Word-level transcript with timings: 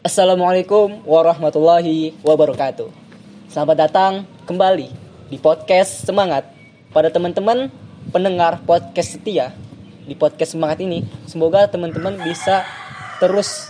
Assalamualaikum 0.00 1.04
warahmatullahi 1.04 2.16
wabarakatuh. 2.24 2.88
Selamat 3.52 3.76
datang 3.76 4.24
kembali 4.48 4.88
di 5.28 5.36
podcast 5.36 6.08
Semangat. 6.08 6.48
Pada 6.88 7.12
teman-teman 7.12 7.68
pendengar 8.08 8.64
podcast 8.64 9.20
setia 9.20 9.52
di 10.08 10.16
podcast 10.16 10.56
Semangat 10.56 10.80
ini, 10.80 11.04
semoga 11.28 11.68
teman-teman 11.68 12.16
bisa 12.24 12.64
terus 13.20 13.68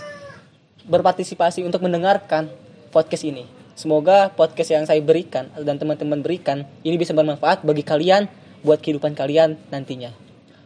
berpartisipasi 0.87 1.59
untuk 1.67 1.83
mendengarkan 1.83 2.47
podcast 2.95 3.27
ini. 3.27 3.43
Semoga 3.75 4.31
podcast 4.31 4.71
yang 4.71 4.87
saya 4.87 5.03
berikan 5.03 5.51
dan 5.59 5.75
teman-teman 5.75 6.23
berikan 6.23 6.63
ini 6.87 6.95
bisa 6.95 7.11
bermanfaat 7.11 7.67
bagi 7.67 7.83
kalian 7.83 8.31
buat 8.63 8.79
kehidupan 8.79 9.11
kalian 9.11 9.59
nantinya. 9.75 10.15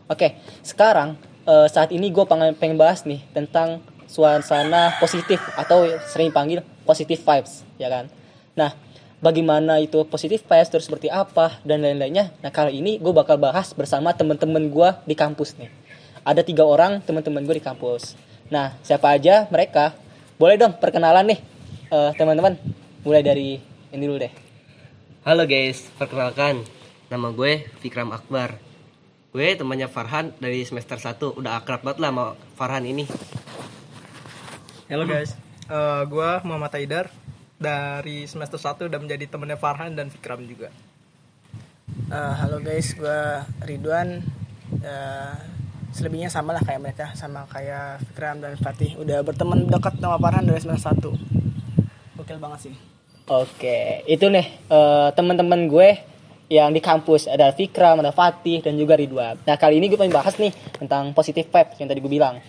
Oke, 0.06 0.38
sekarang 0.62 1.18
eh, 1.48 1.68
saat 1.72 1.90
ini 1.96 2.12
gue 2.12 2.26
pengen, 2.28 2.52
pengen 2.60 2.76
bahas 2.76 3.08
nih 3.08 3.24
tentang 3.32 3.80
suasana 4.08 4.96
positif 5.00 5.40
atau 5.56 5.88
sering 6.12 6.32
panggil 6.32 6.64
positive 6.84 7.20
vibes, 7.24 7.64
ya 7.80 7.88
kan? 7.88 8.12
Nah, 8.56 8.76
bagaimana 9.24 9.80
itu 9.80 10.04
positive 10.08 10.44
vibes 10.44 10.70
terus 10.72 10.86
seperti 10.88 11.08
apa 11.08 11.60
dan 11.64 11.84
lain-lainnya? 11.84 12.36
Nah, 12.44 12.52
kali 12.52 12.80
ini 12.80 13.00
gue 13.00 13.14
bakal 13.16 13.40
bahas 13.40 13.72
bersama 13.72 14.12
teman-teman 14.12 14.68
gue 14.68 14.90
di 15.08 15.16
kampus 15.16 15.56
nih. 15.56 15.72
Ada 16.28 16.44
tiga 16.44 16.68
orang 16.68 17.00
teman-teman 17.04 17.44
gue 17.48 17.56
di 17.56 17.64
kampus. 17.64 18.20
Nah, 18.52 18.76
siapa 18.84 19.16
aja 19.16 19.48
mereka? 19.48 19.96
Boleh 20.36 20.60
dong 20.60 20.76
perkenalan 20.76 21.36
nih, 21.36 21.40
eh, 21.92 22.12
teman-teman. 22.16 22.60
Mulai 23.08 23.24
dari 23.24 23.50
ini 23.92 24.04
dulu 24.04 24.20
deh. 24.20 24.34
Halo 25.28 25.44
guys, 25.44 25.88
perkenalkan 26.00 26.64
Nama 27.08 27.32
gue 27.32 27.64
Fikram 27.80 28.12
Akbar 28.12 28.67
Gue 29.36 29.58
temannya 29.60 29.92
Farhan 29.92 30.32
dari 30.40 30.64
semester 30.64 30.96
1 30.96 31.36
Udah 31.36 31.60
akrab 31.60 31.84
banget 31.84 32.00
lah 32.00 32.12
sama 32.12 32.26
Farhan 32.56 32.88
ini 32.88 33.04
Halo 34.88 35.04
guys, 35.04 35.36
Eh 35.68 36.02
gue 36.08 36.30
Muhammad 36.48 36.72
Haidar 36.72 37.12
dari 37.58 38.24
semester 38.30 38.62
1 38.62 38.88
udah 38.88 39.00
menjadi 39.02 39.26
temennya 39.28 39.58
Farhan 39.58 39.98
dan 39.98 40.08
Fikram 40.14 40.46
juga. 40.46 40.70
Eh, 42.08 42.34
halo 42.40 42.62
guys, 42.62 42.94
gue 42.96 43.22
Ridwan. 43.66 44.22
Eh, 44.80 45.36
selebihnya 45.92 46.30
sama 46.30 46.54
lah 46.54 46.64
kayak 46.64 46.80
mereka, 46.80 47.06
sama 47.18 47.50
kayak 47.50 48.00
Fikram 48.08 48.40
dan 48.40 48.56
Fatih. 48.62 48.96
Udah 48.96 49.26
berteman 49.26 49.66
dekat 49.68 50.00
sama 50.00 50.22
Farhan 50.22 50.46
dari 50.46 50.62
semester 50.62 50.94
1 50.96 51.12
Gokil 52.16 52.40
banget 52.40 52.72
sih. 52.72 52.76
Oke, 53.28 54.08
itu 54.08 54.24
nih 54.32 54.48
eh, 54.72 55.10
teman-teman 55.18 55.68
gue 55.68 56.00
yang 56.48 56.72
di 56.72 56.80
kampus 56.80 57.28
ada 57.28 57.52
Fikram, 57.52 58.00
ada 58.00 58.16
Fatih 58.16 58.64
dan 58.64 58.80
juga 58.80 58.96
Ridwan. 58.96 59.36
Nah 59.44 59.56
kali 59.60 59.84
ini 59.84 59.92
gue 59.92 60.00
pengen 60.00 60.16
bahas 60.16 60.36
nih 60.40 60.52
tentang 60.80 61.12
positive 61.12 61.48
vibes 61.52 61.76
yang 61.80 61.88
tadi 61.92 62.00
gue 62.00 62.12
bilang. 62.12 62.40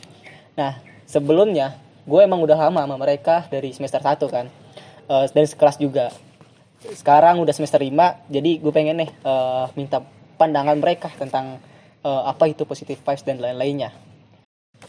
Nah 0.54 0.78
sebelumnya 1.04 1.74
gue 2.06 2.20
emang 2.22 2.38
udah 2.40 2.56
lama 2.56 2.86
sama 2.86 2.96
mereka 2.96 3.44
dari 3.50 3.74
semester 3.74 4.00
1 4.00 4.22
kan, 4.30 4.46
Eh, 5.08 5.24
dari 5.32 5.48
sekelas 5.48 5.80
juga. 5.80 6.12
Sekarang 6.84 7.40
udah 7.40 7.56
semester 7.56 7.80
5, 7.80 8.28
jadi 8.28 8.60
gue 8.60 8.72
pengen 8.76 9.00
nih 9.00 9.10
eh, 9.24 9.64
minta 9.72 10.04
pandangan 10.36 10.76
mereka 10.76 11.08
tentang 11.16 11.56
eh, 12.04 12.22
apa 12.28 12.44
itu 12.44 12.68
positive 12.68 13.00
vibes 13.00 13.24
dan 13.24 13.40
lain-lainnya. 13.40 13.88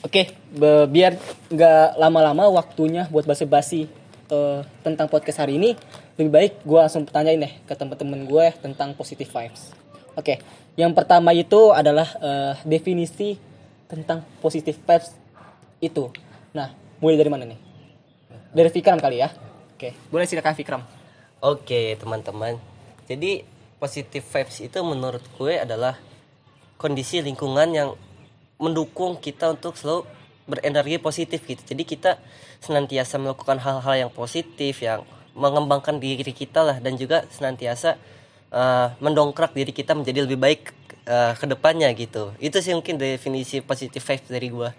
Oke, 0.04 0.30
be- 0.54 0.86
biar 0.92 1.16
nggak 1.50 1.98
lama-lama 1.98 2.52
waktunya 2.52 3.08
buat 3.08 3.24
basa-basi 3.26 3.88
eh, 4.30 4.62
tentang 4.86 5.10
podcast 5.10 5.44
hari 5.44 5.58
ini, 5.58 5.76
lebih 6.16 6.32
baik 6.32 6.54
gue 6.64 6.80
langsung 6.80 7.04
tanyain 7.06 7.42
deh 7.42 7.54
ke 7.66 7.74
teman-teman 7.76 8.26
gue 8.26 8.46
tentang 8.62 8.94
positive 8.94 9.30
vibes. 9.30 9.74
Oke, 10.16 10.40
yang 10.78 10.94
pertama 10.94 11.34
itu 11.36 11.74
adalah 11.74 12.08
eh, 12.22 12.54
definisi 12.66 13.36
tentang 13.90 14.22
positive 14.40 14.78
vibes 14.78 15.14
itu. 15.82 16.14
Nah, 16.54 16.74
mulai 17.02 17.18
dari 17.18 17.30
mana 17.30 17.44
nih? 17.50 17.60
Dari 18.54 18.70
Fikram 18.70 18.98
kali 19.02 19.22
ya. 19.22 19.30
Oke, 19.78 19.96
boleh 20.10 20.26
silakan 20.26 20.56
Fikram. 20.58 20.84
Oke 21.40 21.96
teman-teman 21.96 22.60
Jadi 23.08 23.48
positive 23.80 24.28
vibes 24.28 24.60
itu 24.60 24.80
menurut 24.84 25.24
gue 25.40 25.56
adalah 25.56 25.96
Kondisi 26.80 27.20
lingkungan 27.20 27.76
yang 27.76 27.96
mendukung 28.60 29.20
kita 29.20 29.52
untuk 29.52 29.76
selalu 29.76 30.08
berenergi 30.50 30.98
positif 30.98 31.46
gitu 31.46 31.62
Jadi 31.62 31.86
kita 31.86 32.18
senantiasa 32.60 33.22
melakukan 33.22 33.62
hal-hal 33.62 34.10
yang 34.10 34.12
positif 34.12 34.82
Yang 34.82 35.06
mengembangkan 35.38 36.02
diri 36.02 36.34
kita 36.34 36.66
lah 36.66 36.78
Dan 36.82 36.98
juga 36.98 37.24
senantiasa 37.30 37.96
eh, 38.50 38.88
mendongkrak 38.98 39.54
diri 39.54 39.70
kita 39.70 39.94
menjadi 39.94 40.26
lebih 40.26 40.42
baik 40.42 40.62
eh, 41.06 41.34
ke 41.38 41.46
depannya 41.46 41.94
gitu 41.94 42.34
Itu 42.42 42.60
sih 42.60 42.74
mungkin 42.74 42.98
definisi 42.98 43.62
positive 43.62 44.02
vibes 44.02 44.28
dari 44.28 44.50
gue 44.50 44.70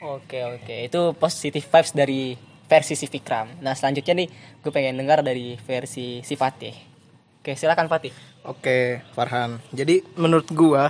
Oke 0.00 0.40
oke 0.40 0.88
itu 0.88 1.12
positive 1.12 1.60
vibes 1.60 1.92
dari 1.92 2.32
versi 2.64 2.96
si 2.96 3.04
Fikram. 3.04 3.60
Nah 3.60 3.76
selanjutnya 3.76 4.24
nih 4.24 4.28
gue 4.64 4.72
pengen 4.72 4.96
dengar 4.96 5.20
dari 5.20 5.60
versi 5.60 6.24
si 6.24 6.34
Fatih. 6.40 6.72
Oke 7.44 7.52
silakan 7.52 7.84
Fatih. 7.84 8.08
Oke, 8.48 9.04
Farhan. 9.12 9.60
Jadi 9.68 10.00
menurut 10.16 10.48
gua 10.48 10.88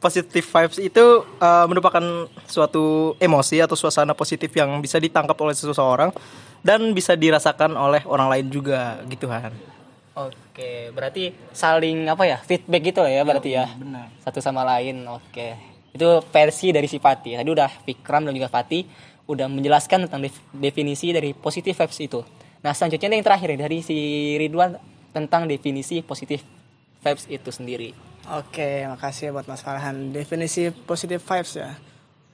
positive 0.00 0.44
vibes 0.44 0.78
itu 0.78 1.04
eh, 1.24 1.66
merupakan 1.66 2.04
suatu 2.44 3.16
emosi 3.16 3.64
atau 3.64 3.74
suasana 3.74 4.12
positif 4.12 4.52
yang 4.52 4.78
bisa 4.80 5.00
ditangkap 5.00 5.36
oleh 5.40 5.56
seseorang 5.56 6.12
dan 6.60 6.92
bisa 6.92 7.14
dirasakan 7.14 7.74
oleh 7.74 8.02
orang 8.04 8.28
lain 8.32 8.46
juga 8.52 9.00
gitu 9.08 9.30
Han. 9.30 9.52
Oke 10.16 10.88
berarti 10.96 11.32
saling 11.52 12.08
apa 12.08 12.24
ya 12.24 12.40
feedback 12.40 12.82
gitu 12.92 13.04
lah 13.04 13.12
ya 13.12 13.22
berarti 13.24 13.50
ya. 13.52 13.68
benar. 13.76 14.08
Satu 14.24 14.40
sama 14.40 14.64
lain. 14.64 15.04
Oke 15.08 15.76
itu 15.96 16.08
versi 16.28 16.72
dari 16.72 16.88
si 16.88 17.00
Fatih. 17.00 17.40
Tadi 17.40 17.48
udah 17.48 17.68
Fikram 17.84 18.28
dan 18.28 18.32
juga 18.36 18.52
Fatih 18.52 18.84
udah 19.26 19.48
menjelaskan 19.50 20.06
tentang 20.06 20.22
def- 20.22 20.46
definisi 20.54 21.10
dari 21.10 21.32
positive 21.34 21.74
vibes 21.74 21.98
itu. 21.98 22.20
Nah 22.62 22.72
selanjutnya 22.76 23.12
yang 23.12 23.26
terakhir 23.26 23.56
dari 23.56 23.80
si 23.82 23.96
Ridwan 24.38 24.76
tentang 25.12 25.48
definisi 25.48 26.04
positive 26.04 26.44
vibes 27.00 27.24
itu 27.28 27.50
sendiri. 27.52 27.90
Oke, 28.26 28.82
makasih 28.90 29.30
ya 29.30 29.34
buat 29.34 29.46
Mas 29.46 29.62
Farhan. 29.62 30.10
Definisi 30.10 30.74
positive 30.74 31.22
vibes 31.22 31.62
ya. 31.62 31.78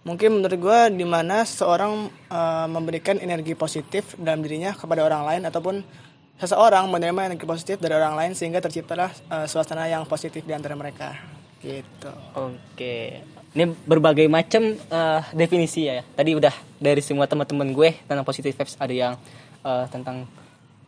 Mungkin 0.08 0.40
menurut 0.40 0.56
gue 0.56 0.80
di 0.96 1.04
mana 1.04 1.44
seorang 1.44 2.08
eh, 2.32 2.66
memberikan 2.72 3.20
energi 3.20 3.52
positif 3.52 4.16
dalam 4.16 4.40
dirinya 4.40 4.72
kepada 4.72 5.04
orang 5.04 5.28
lain 5.28 5.42
ataupun 5.44 5.84
seseorang 6.40 6.88
menerima 6.88 7.36
energi 7.36 7.44
positif 7.44 7.76
dari 7.76 7.92
orang 7.92 8.16
lain 8.16 8.32
sehingga 8.32 8.64
terciptalah 8.64 9.12
eh, 9.12 9.46
suasana 9.46 9.84
yang 9.84 10.08
positif 10.08 10.40
di 10.48 10.56
antara 10.56 10.72
mereka. 10.72 11.12
Gitu. 11.60 12.10
Oke, 12.40 13.20
ini 13.52 13.64
berbagai 13.84 14.26
macam 14.32 14.72
eh, 14.72 15.20
definisi 15.36 15.92
ya. 15.92 16.00
Tadi 16.00 16.32
udah 16.32 16.56
dari 16.80 17.04
semua 17.04 17.28
teman-teman 17.28 17.68
gue 17.68 18.00
tentang 18.08 18.24
positive 18.24 18.56
vibes 18.56 18.80
ada 18.80 18.94
yang 18.96 19.14
eh, 19.60 19.84
tentang 19.92 20.24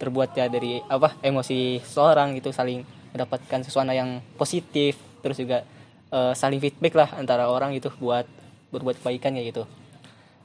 terbuat 0.01 0.33
ya 0.33 0.49
dari 0.49 0.81
apa 0.81 1.21
emosi 1.21 1.85
seorang 1.85 2.41
gitu 2.41 2.51
saling 2.51 3.04
mendapatkan 3.15 3.63
sesuatu 3.63 3.95
yang 3.95 4.19
positif 4.35 4.99
terus 5.23 5.39
juga 5.39 5.63
eh, 6.11 6.33
saling 6.35 6.59
feedback 6.59 6.99
lah 6.99 7.09
antara 7.15 7.47
orang 7.47 7.71
gitu 7.79 7.95
buat 8.03 8.27
berbuat 8.75 8.99
kebaikan 8.99 9.39
ya 9.39 9.43
gitu. 9.47 9.63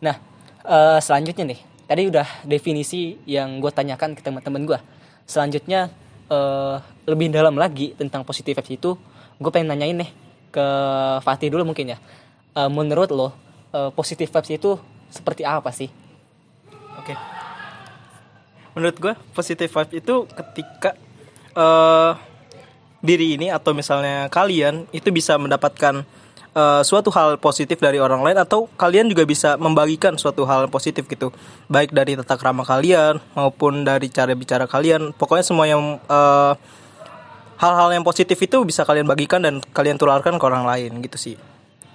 Nah 0.06 0.16
eh, 0.63 1.00
selanjutnya 1.02 1.50
nih 1.50 1.59
tadi 1.90 2.02
udah 2.06 2.46
definisi 2.46 3.18
yang 3.25 3.57
gue 3.57 3.74
tanyakan 3.74 4.13
ke 4.13 4.22
teman-teman 4.22 4.62
gue. 4.69 4.80
Selanjutnya 5.25 5.90
eh, 6.30 6.78
lebih 7.09 7.34
dalam 7.34 7.57
lagi 7.57 7.97
tentang 7.97 8.22
positive 8.22 8.62
vibes 8.62 8.78
itu 8.78 8.94
gue 9.41 9.51
pengen 9.51 9.74
nanyain 9.74 9.97
nih 10.06 10.12
ke 10.53 10.66
Fatih 11.25 11.50
dulu 11.50 11.74
mungkin 11.74 11.97
ya. 11.97 11.97
Eh, 12.53 12.69
menurut 12.69 13.09
lo 13.09 13.34
eh, 13.74 13.90
positive 13.97 14.30
vibes 14.30 14.53
itu 14.53 14.78
seperti 15.09 15.41
apa 15.41 15.74
sih? 15.74 15.90
Oke. 17.01 17.18
Menurut 18.78 18.96
gue 19.01 19.13
positive 19.34 19.74
vibe 19.74 19.94
itu 19.97 20.16
ketika 20.30 20.94
eh 21.57 22.13
diri 23.00 23.40
ini 23.40 23.48
atau 23.48 23.72
misalnya 23.72 24.28
kalian 24.28 24.88
itu 24.92 25.08
bisa 25.10 25.40
mendapatkan 25.40 26.04
eh, 26.52 26.82
suatu 26.84 27.10
hal 27.16 27.40
positif 27.40 27.80
dari 27.80 27.98
orang 28.00 28.20
lain 28.24 28.40
atau 28.44 28.68
kalian 28.76 29.08
juga 29.08 29.24
bisa 29.24 29.56
membagikan 29.56 30.19
suatu 30.19 30.44
hal 30.44 30.68
positif 30.68 31.07
gitu. 31.07 31.31
Baik 31.72 31.96
dari 31.96 32.19
tata 32.19 32.36
krama 32.36 32.68
kalian 32.68 33.24
maupun 33.36 33.88
dari 33.88 34.12
cara 34.12 34.36
bicara 34.36 34.68
kalian. 34.68 35.16
Pokoknya 35.16 35.46
semua 35.48 35.66
yang 35.68 36.00
eh, 36.00 36.54
hal-hal 37.60 37.90
yang 37.96 38.04
positif 38.04 38.40
itu 38.40 38.57
bisa 38.68 38.84
kalian 38.84 39.07
bagikan 39.07 39.44
dan 39.44 39.63
kalian 39.72 39.95
tularkan 40.00 40.36
ke 40.36 40.44
orang 40.44 40.68
lain 40.68 41.00
gitu 41.04 41.18
sih. 41.19 41.36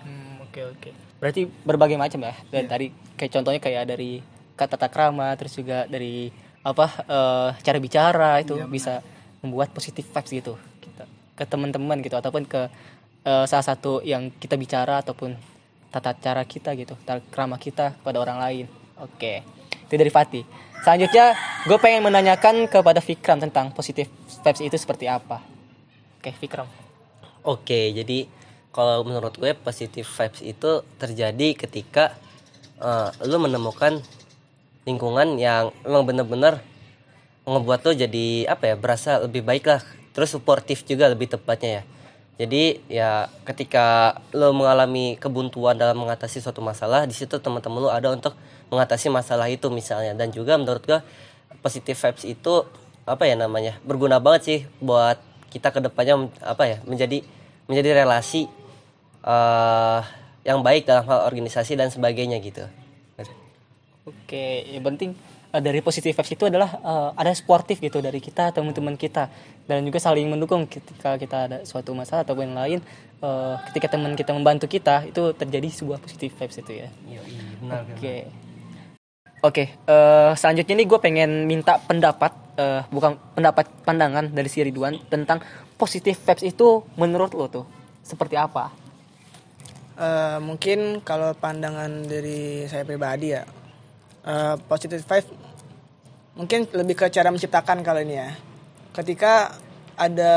Hmm, 0.05 0.45
oke 0.49 0.61
oke. 0.77 0.91
Berarti 1.21 1.49
berbagai 1.49 1.97
macam 2.01 2.21
ya. 2.25 2.35
Dan 2.49 2.69
tadi 2.69 2.93
kayak 3.17 3.33
contohnya 3.33 3.61
kayak 3.61 3.85
dari 3.89 4.21
kata 4.55 4.77
tata 4.77 4.89
krama, 4.89 5.35
terus 5.37 5.53
juga 5.57 5.85
dari 5.85 6.33
apa 6.65 6.87
eh, 7.05 7.49
cara 7.61 7.77
bicara 7.77 8.41
itu 8.41 8.57
bisa 8.65 9.05
membuat 9.45 9.69
positive 9.77 10.09
vibes 10.09 10.33
gitu 10.33 10.57
kita 10.85 11.09
ke 11.35 11.45
teman-teman 11.49 11.99
gitu 12.05 12.15
ataupun 12.15 12.45
ke 12.45 12.69
eh, 13.25 13.45
salah 13.49 13.67
satu 13.67 14.05
yang 14.05 14.29
kita 14.37 14.55
bicara 14.61 15.01
ataupun 15.01 15.35
tata 15.89 16.11
cara 16.19 16.43
kita 16.43 16.75
gitu, 16.75 16.99
tata 17.07 17.23
krama 17.31 17.57
kita 17.57 17.95
kepada 18.03 18.19
orang 18.19 18.39
lain. 18.43 18.67
Oke. 18.99 19.47
Itu 19.87 19.95
dari 19.95 20.11
Fatih. 20.11 20.43
Selanjutnya 20.83 21.33
gue 21.65 21.79
pengen 21.81 22.05
menanyakan 22.05 22.69
kepada 22.69 23.01
Fikram 23.01 23.41
tentang 23.41 23.73
positive 23.73 24.11
vibes 24.43 24.61
itu 24.61 24.77
seperti 24.77 25.09
apa. 25.09 25.41
Oke, 26.21 26.35
Fikram. 26.37 26.69
Oke, 27.47 27.95
jadi 27.95 28.29
kalau 28.75 29.07
menurut 29.07 29.39
gue 29.39 29.55
positive 29.55 30.05
vibes 30.05 30.43
itu 30.43 30.83
terjadi 30.99 31.49
ketika 31.55 32.19
uh, 32.83 33.09
lu 33.25 33.39
menemukan 33.39 34.03
lingkungan 34.85 35.41
yang 35.41 35.73
memang 35.87 36.05
benar-benar 36.05 36.61
ngebuat 37.45 37.81
lo 37.85 37.93
jadi 37.93 38.49
apa 38.49 38.73
ya 38.73 38.77
berasa 38.77 39.21
lebih 39.21 39.45
baik 39.45 39.65
lah 39.69 39.81
terus 40.15 40.33
suportif 40.33 40.87
juga 40.87 41.11
lebih 41.11 41.29
tepatnya 41.35 41.83
ya 41.83 41.83
jadi 42.35 42.65
ya 42.91 43.11
ketika 43.47 44.19
lo 44.35 44.51
mengalami 44.55 45.15
kebuntuan 45.19 45.79
dalam 45.79 46.03
mengatasi 46.03 46.43
suatu 46.43 46.63
masalah 46.63 47.07
di 47.07 47.15
situ 47.15 47.39
teman-teman 47.39 47.79
lo 47.85 47.91
ada 47.91 48.11
untuk 48.11 48.35
mengatasi 48.71 49.11
masalah 49.11 49.47
itu 49.51 49.71
misalnya 49.71 50.17
dan 50.17 50.31
juga 50.35 50.59
menurut 50.59 50.83
gue 50.83 50.99
positive 51.63 51.99
vibes 51.99 52.25
itu 52.27 52.55
apa 53.05 53.29
ya 53.29 53.37
namanya 53.37 53.77
berguna 53.85 54.19
banget 54.19 54.43
sih 54.43 54.61
buat 54.81 55.21
kita 55.53 55.71
ke 55.71 55.79
depannya 55.85 56.33
apa 56.43 56.65
ya 56.67 56.77
menjadi 56.89 57.23
menjadi 57.69 58.03
relasi 58.03 58.49
uh, 59.23 60.01
yang 60.45 60.61
baik 60.61 60.85
dalam 60.85 61.09
hal 61.09 61.25
organisasi 61.25 61.73
dan 61.75 61.89
sebagainya 61.89 62.37
gitu. 62.45 62.69
Oke, 64.05 64.69
yang 64.69 64.85
penting 64.85 65.17
uh, 65.55 65.63
dari 65.63 65.79
positive 65.79 66.19
vibes 66.19 66.35
itu 66.35 66.45
adalah 66.51 66.71
uh, 66.83 67.11
ada 67.15 67.31
sportif 67.31 67.79
gitu 67.79 68.03
dari 68.03 68.19
kita 68.19 68.51
teman-teman 68.51 68.99
kita 68.99 69.31
dan 69.71 69.87
juga 69.87 70.03
saling 70.03 70.27
mendukung 70.27 70.67
ketika 70.67 71.15
kita 71.15 71.37
ada 71.47 71.59
suatu 71.63 71.95
masalah 71.95 72.27
ataupun 72.27 72.51
yang 72.51 72.59
lain 72.59 72.81
uh, 73.23 73.55
ketika 73.71 73.95
teman 73.95 74.19
kita 74.19 74.35
membantu 74.35 74.67
kita 74.67 75.07
itu 75.07 75.31
terjadi 75.39 75.69
sebuah 75.71 76.03
positive 76.03 76.35
vibes 76.35 76.59
itu 76.59 76.73
ya. 76.75 76.89
Iya, 77.07 77.21
benar. 77.63 77.83
Oke. 77.95 78.17
Oke, 79.45 79.77
uh, 79.85 80.33
selanjutnya 80.33 80.81
nih 80.81 80.89
gue 80.89 80.99
pengen 81.05 81.45
minta 81.45 81.77
pendapat, 81.77 82.33
uh, 82.57 82.81
bukan 82.89 83.21
pendapat 83.37 83.69
pandangan 83.85 84.33
dari 84.33 84.49
si 84.49 84.65
Ridwan 84.65 84.97
tentang 85.13 85.45
positive 85.77 86.17
vibes 86.17 86.49
itu 86.49 86.81
menurut 86.97 87.37
lo 87.37 87.53
tuh 87.53 87.69
seperti 88.01 88.41
apa? 88.41 88.73
Uh, 90.01 90.41
mungkin 90.41 91.05
kalau 91.05 91.37
pandangan 91.37 92.09
dari 92.09 92.65
saya 92.73 92.89
pribadi 92.89 93.37
ya, 93.37 93.45
uh, 94.25 94.57
positive 94.65 95.05
vibe 95.05 95.44
mungkin 96.35 96.67
lebih 96.71 96.95
ke 96.99 97.07
cara 97.11 97.31
menciptakan 97.31 97.83
kalau 97.83 98.03
ini 98.03 98.19
ya. 98.19 98.31
Ketika 98.95 99.55
ada 99.99 100.35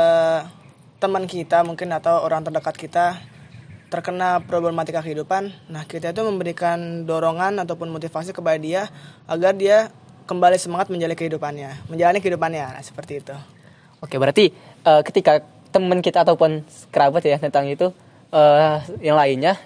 teman 0.98 1.26
kita 1.30 1.62
mungkin 1.62 1.94
atau 1.94 2.22
orang 2.22 2.42
terdekat 2.42 2.74
kita 2.74 3.06
terkena 3.88 4.42
problematika 4.44 5.00
kehidupan, 5.00 5.54
nah 5.70 5.86
kita 5.86 6.12
itu 6.12 6.22
memberikan 6.26 7.06
dorongan 7.08 7.62
ataupun 7.62 7.88
motivasi 7.88 8.36
kepada 8.36 8.58
dia 8.60 8.82
agar 9.24 9.56
dia 9.56 9.88
kembali 10.28 10.60
semangat 10.60 10.92
menjalani 10.92 11.16
kehidupannya, 11.16 11.88
menjalani 11.88 12.20
kehidupannya 12.20 12.64
nah, 12.68 12.84
seperti 12.84 13.24
itu. 13.24 13.36
Oke, 14.04 14.20
berarti 14.20 14.52
uh, 14.84 15.00
ketika 15.00 15.40
teman 15.72 16.04
kita 16.04 16.22
ataupun 16.22 16.64
kerabat 16.92 17.24
ya 17.24 17.40
tentang 17.40 17.64
itu 17.68 17.88
uh, 18.32 18.76
yang 19.00 19.16
lainnya 19.16 19.56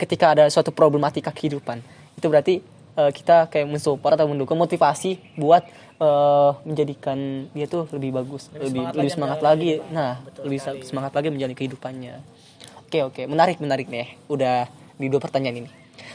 ketika 0.00 0.34
ada 0.34 0.44
suatu 0.50 0.74
problematika 0.74 1.30
kehidupan 1.30 1.80
itu 2.18 2.26
berarti 2.26 2.54
uh, 2.98 3.10
kita 3.10 3.50
kayak 3.50 3.66
mensupport 3.68 4.18
atau 4.18 4.26
mendukung 4.30 4.58
motivasi 4.58 5.18
buat 5.38 5.66
uh, 5.98 6.58
menjadikan 6.62 7.50
dia 7.52 7.66
tuh 7.66 7.86
lebih 7.94 8.14
bagus 8.14 8.50
lebih 8.54 8.90
lebih 8.94 9.10
semangat, 9.12 9.38
lagi, 9.42 9.78
lagi. 9.78 9.94
nah 9.94 10.22
lebih 10.42 10.58
sekali. 10.62 10.80
semangat 10.86 11.12
lagi 11.14 11.28
menjalani 11.30 11.56
kehidupannya. 11.58 12.14
Oke 12.86 12.98
oke. 13.02 13.22
Menarik 13.26 13.58
menarik 13.58 13.86
nih 13.90 14.14
udah 14.30 14.70
di 14.98 15.06
dua 15.10 15.20
pertanyaan 15.20 15.66
ini. 15.66 15.70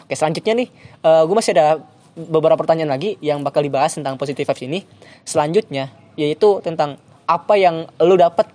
Oke 0.08 0.16
selanjutnya 0.16 0.54
nih 0.66 0.68
uh, 1.04 1.24
gue 1.28 1.36
masih 1.36 1.54
ada 1.56 1.84
beberapa 2.20 2.60
pertanyaan 2.60 2.92
lagi 2.92 3.16
yang 3.24 3.40
bakal 3.46 3.64
dibahas 3.64 3.96
tentang 3.96 4.16
positive 4.16 4.48
vibes 4.48 4.64
ini. 4.64 4.80
Selanjutnya 5.28 5.92
yaitu 6.20 6.60
tentang 6.64 7.00
apa 7.30 7.56
yang 7.56 7.88
lo 8.02 8.16
dapat 8.20 8.50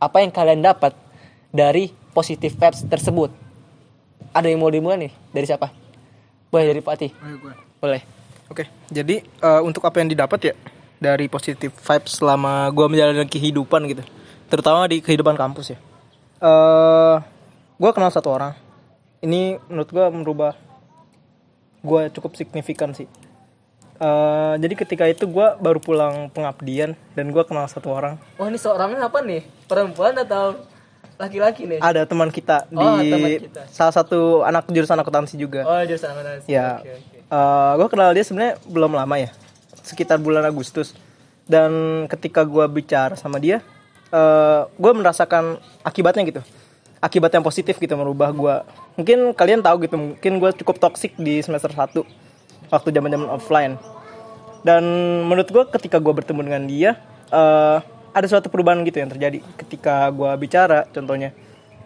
apa 0.00 0.16
yang 0.18 0.32
kalian 0.34 0.64
dapat 0.64 0.96
dari 1.54 1.90
positive 2.14 2.54
vibes 2.54 2.86
tersebut. 2.86 3.30
Ada 4.34 4.50
yang 4.50 4.58
mau 4.58 4.72
dimulai 4.72 5.06
nih? 5.06 5.12
Dari 5.30 5.46
siapa 5.46 5.83
boleh 6.48 6.64
dari 6.72 6.80
Fatih? 6.80 7.10
Boleh. 7.80 8.02
Oke 8.50 8.68
jadi 8.92 9.24
uh, 9.42 9.60
untuk 9.64 9.82
apa 9.82 9.98
yang 9.98 10.08
didapat 10.12 10.52
ya 10.52 10.54
dari 11.02 11.26
positive 11.26 11.74
vibes 11.74 12.22
selama 12.22 12.70
gue 12.70 12.86
menjalani 12.86 13.26
kehidupan 13.26 13.82
gitu 13.90 14.04
terutama 14.48 14.86
di 14.86 15.02
kehidupan 15.02 15.34
kampus 15.34 15.74
ya? 15.74 15.78
Uh, 16.38 16.46
eh, 16.46 17.16
gue 17.80 17.90
kenal 17.90 18.12
satu 18.12 18.30
orang. 18.30 18.52
Ini 19.24 19.58
menurut 19.66 19.90
gue 19.90 20.06
merubah 20.12 20.52
gue 21.80 22.02
cukup 22.14 22.36
signifikan 22.38 22.92
sih. 22.94 23.08
Uh, 23.98 24.58
jadi 24.58 24.74
ketika 24.74 25.04
itu 25.06 25.24
gue 25.26 25.46
baru 25.58 25.78
pulang 25.78 26.28
pengabdian 26.30 26.94
dan 27.16 27.26
gue 27.32 27.42
kenal 27.46 27.64
satu 27.66 27.90
orang. 27.90 28.20
Oh 28.36 28.46
ini 28.46 28.60
seorangnya 28.60 29.08
apa 29.08 29.24
nih? 29.24 29.42
Perempuan 29.64 30.14
atau 30.20 30.60
laki-laki 31.20 31.68
nih? 31.68 31.78
Ada 31.78 32.06
teman 32.08 32.28
kita 32.30 32.66
oh, 32.74 32.98
di 33.00 33.10
teman 33.10 33.30
kita. 33.38 33.62
salah 33.70 33.94
satu 33.94 34.42
anak 34.42 34.66
jurusan 34.70 34.98
akuntansi 34.98 35.34
juga. 35.38 35.62
Oh 35.64 35.82
jurusan 35.84 36.10
akuntansi. 36.10 36.46
Ya. 36.50 36.82
Okay, 36.82 36.98
okay. 36.98 37.20
Uh, 37.30 37.34
eh, 37.34 37.72
gue 37.80 37.88
kenal 37.90 38.10
dia 38.12 38.24
sebenarnya 38.24 38.54
belum 38.68 38.92
lama 38.94 39.14
ya, 39.18 39.30
sekitar 39.82 40.18
bulan 40.18 40.44
Agustus. 40.46 40.92
Dan 41.44 42.04
ketika 42.08 42.40
gue 42.40 42.64
bicara 42.72 43.20
sama 43.20 43.36
dia, 43.36 43.60
uh, 44.10 44.16
eh, 44.16 44.60
gue 44.74 44.92
merasakan 44.96 45.60
akibatnya 45.84 46.24
gitu 46.24 46.42
akibat 47.04 47.36
yang 47.36 47.44
positif 47.44 47.76
gitu 47.76 47.92
merubah 48.00 48.32
gue 48.32 48.54
mungkin 48.96 49.36
kalian 49.36 49.60
tahu 49.60 49.84
gitu 49.84 49.96
mungkin 50.00 50.32
gue 50.40 50.50
cukup 50.64 50.80
toksik 50.80 51.12
di 51.20 51.44
semester 51.44 51.68
1 51.68 52.00
waktu 52.72 52.88
zaman 52.88 53.12
zaman 53.12 53.28
offline 53.28 53.76
dan 54.64 54.80
menurut 55.28 55.52
gue 55.52 55.64
ketika 55.76 56.00
gue 56.00 56.08
bertemu 56.16 56.40
dengan 56.40 56.64
dia 56.64 56.90
uh, 57.28 57.84
ada 58.14 58.26
suatu 58.30 58.46
perubahan 58.46 58.80
gitu 58.86 59.02
yang 59.02 59.10
terjadi 59.10 59.42
ketika 59.58 60.08
gue 60.14 60.30
bicara 60.38 60.86
contohnya. 60.94 61.34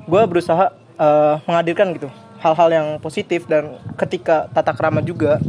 Gue 0.05 0.23
berusaha 0.29 0.77
uh, 1.01 1.41
menghadirkan 1.49 1.97
gitu 1.97 2.13
hal-hal 2.39 2.69
yang 2.71 2.87
positif 3.03 3.49
dan 3.51 3.81
ketika 3.99 4.47
tata 4.55 4.77
kerama 4.77 5.03
juga 5.03 5.43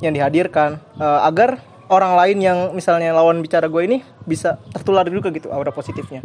yang 0.00 0.14
dihadirkan 0.16 0.80
uh, 0.96 1.26
agar 1.28 1.60
orang 1.92 2.16
lain 2.16 2.38
yang 2.40 2.58
misalnya 2.72 3.12
lawan 3.12 3.44
bicara 3.44 3.68
gue 3.68 3.82
ini 3.84 3.98
bisa 4.24 4.56
tertular 4.72 5.04
juga 5.10 5.28
gitu 5.34 5.52
aura 5.52 5.74
positifnya. 5.74 6.24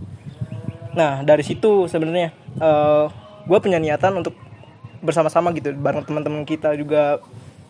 Nah 0.95 1.25
dari 1.25 1.43
situ 1.43 1.89
sebenarnya 1.91 2.31
uh, 2.61 3.11
gue 3.43 3.57
punya 3.59 3.81
niatan 3.81 4.23
untuk 4.23 4.33
bersama-sama 5.01 5.53
gitu 5.53 5.73
bareng 5.77 6.05
teman-teman 6.05 6.41
kita 6.47 6.73
juga 6.73 7.21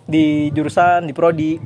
di 0.07 0.47
jurusan 0.55 1.03
di 1.03 1.11
prodi 1.11 1.59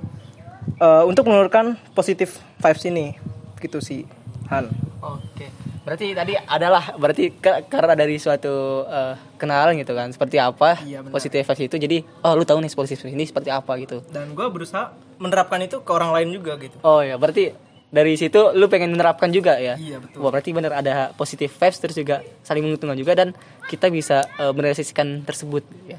uh, 0.81 1.05
untuk 1.05 1.29
menurunkan 1.29 1.77
positif 1.93 2.41
vibes 2.57 2.83
ini 2.89 3.13
gitu 3.61 3.77
sih 3.77 4.09
Han. 4.51 4.67
Oke. 4.99 5.47
Berarti 5.81 6.13
tadi 6.13 6.37
adalah 6.37 6.93
berarti 6.93 7.33
ke, 7.33 7.65
karena 7.65 7.97
dari 7.97 8.21
suatu 8.21 8.85
uh, 8.85 9.17
kenalan 9.41 9.81
gitu 9.81 9.97
kan 9.97 10.13
seperti 10.13 10.37
apa 10.37 10.77
iya, 10.85 11.01
positif 11.01 11.41
vibes 11.41 11.65
itu 11.65 11.75
jadi 11.81 11.97
oh 12.21 12.37
lu 12.37 12.45
tahu 12.45 12.61
nih 12.61 12.69
positif 12.69 13.09
ini 13.09 13.25
seperti 13.25 13.49
apa 13.49 13.81
gitu. 13.81 14.05
Dan 14.13 14.37
gue 14.37 14.45
berusaha 14.45 14.93
menerapkan 15.17 15.57
itu 15.65 15.81
ke 15.81 15.89
orang 15.89 16.13
lain 16.13 16.37
juga 16.37 16.53
gitu. 16.61 16.77
Oh 16.85 17.01
ya 17.01 17.17
berarti 17.17 17.49
dari 17.89 18.13
situ 18.13 18.53
lu 18.53 18.69
pengen 18.69 18.93
menerapkan 18.93 19.33
juga 19.33 19.57
ya. 19.57 19.73
Iya 19.73 19.97
betul. 20.05 20.21
Wah 20.21 20.29
berarti 20.29 20.53
bener 20.53 20.71
ada 20.77 21.17
positif 21.17 21.49
vibes 21.57 21.81
terus 21.81 21.97
juga 21.97 22.21
saling 22.45 22.61
menguntungkan 22.61 22.99
juga 22.99 23.17
dan 23.17 23.33
kita 23.65 23.89
bisa 23.89 24.21
uh, 24.37 24.53
merealisasikan 24.53 25.25
tersebut 25.25 25.65
ya. 25.89 25.97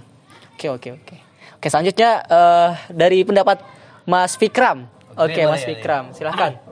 Oke 0.55 0.71
oke 0.71 0.89
oke. 0.95 1.17
Oke 1.59 1.67
selanjutnya 1.67 2.23
uh, 2.31 2.71
dari 2.87 3.27
pendapat 3.27 3.59
Mas 4.07 4.39
Fikram. 4.39 4.87
Oke 5.19 5.43
okay, 5.43 5.45
Mas 5.51 5.67
Fikram, 5.67 6.15
silahkan. 6.15 6.72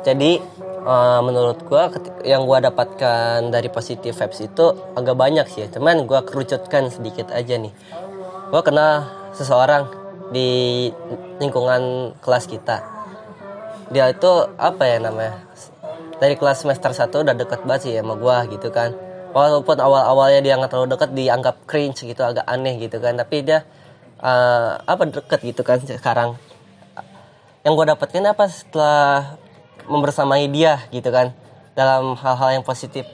Jadi 0.00 0.40
uh, 0.84 1.20
menurut 1.20 1.60
gua 1.68 1.92
yang 2.24 2.48
gua 2.48 2.64
dapatkan 2.64 3.52
dari 3.52 3.68
positive 3.68 4.16
vibes 4.16 4.40
itu 4.40 4.64
agak 4.96 5.16
banyak 5.16 5.46
sih. 5.48 5.68
Cuman 5.68 6.08
gua 6.08 6.24
kerucutkan 6.24 6.88
sedikit 6.88 7.30
aja 7.30 7.56
nih. 7.56 7.72
Gua 8.48 8.64
kenal 8.64 9.06
seseorang 9.36 9.86
di 10.30 10.88
lingkungan 11.38 12.14
kelas 12.22 12.46
kita. 12.48 12.82
Dia 13.90 14.10
itu 14.14 14.30
apa 14.56 14.82
ya 14.86 14.98
namanya? 15.02 15.36
Dari 16.20 16.36
kelas 16.36 16.62
semester 16.62 16.92
1 16.92 17.10
udah 17.10 17.34
deket 17.34 17.64
banget 17.64 17.80
sih 17.88 17.92
sama 17.96 18.14
gua 18.14 18.44
gitu 18.46 18.68
kan 18.68 18.92
walaupun 19.30 19.78
awal-awalnya 19.78 20.40
dia 20.42 20.58
nggak 20.58 20.70
terlalu 20.74 20.88
dekat 20.94 21.10
dianggap 21.14 21.56
cringe 21.66 22.02
gitu 22.02 22.22
agak 22.22 22.42
aneh 22.50 22.82
gitu 22.82 22.98
kan 22.98 23.14
tapi 23.14 23.46
dia 23.46 23.62
uh, 24.18 24.78
apa 24.82 25.02
deket 25.06 25.40
gitu 25.54 25.62
kan 25.62 25.78
sekarang 25.78 26.34
yang 27.62 27.76
gue 27.76 27.86
dapetin 27.86 28.24
apa 28.26 28.48
setelah 28.48 29.36
membersamai 29.86 30.48
dia 30.50 30.84
gitu 30.90 31.08
kan 31.08 31.32
dalam 31.72 32.18
hal-hal 32.18 32.60
yang 32.60 32.64
positif. 32.66 33.06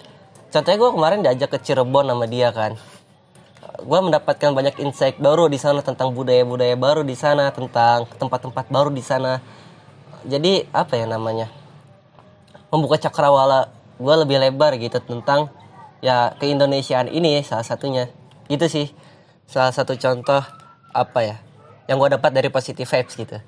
Contohnya 0.51 0.79
gue 0.81 0.91
kemarin 0.91 1.21
diajak 1.21 1.53
ke 1.55 1.59
Cirebon 1.61 2.09
sama 2.09 2.25
dia 2.25 2.51
kan. 2.51 2.75
Gue 3.85 4.01
mendapatkan 4.01 4.57
banyak 4.57 4.81
insight 4.81 5.21
baru 5.21 5.53
di 5.53 5.61
sana 5.61 5.85
tentang 5.85 6.17
budaya-budaya 6.17 6.75
baru 6.81 7.05
di 7.05 7.13
sana 7.13 7.53
tentang 7.53 8.09
tempat-tempat 8.17 8.67
baru 8.73 8.89
di 8.89 9.05
sana. 9.05 9.39
Jadi 10.27 10.65
apa 10.73 10.97
ya 10.97 11.07
namanya 11.07 11.53
membuka 12.73 12.99
cakrawala 12.99 13.69
gue 14.01 14.15
lebih 14.27 14.41
lebar 14.43 14.75
gitu 14.81 14.99
tentang 15.05 15.53
ya 16.01 16.33
keindonesiaan 16.41 17.13
ini 17.13 17.45
salah 17.45 17.67
satunya. 17.67 18.09
Gitu 18.49 18.67
sih 18.67 18.87
salah 19.47 19.71
satu 19.71 19.95
contoh 19.95 20.43
apa 20.91 21.21
ya 21.23 21.37
yang 21.87 22.03
gue 22.03 22.19
dapat 22.19 22.35
dari 22.35 22.49
positive 22.51 22.89
vibes 22.89 23.15
gitu 23.15 23.39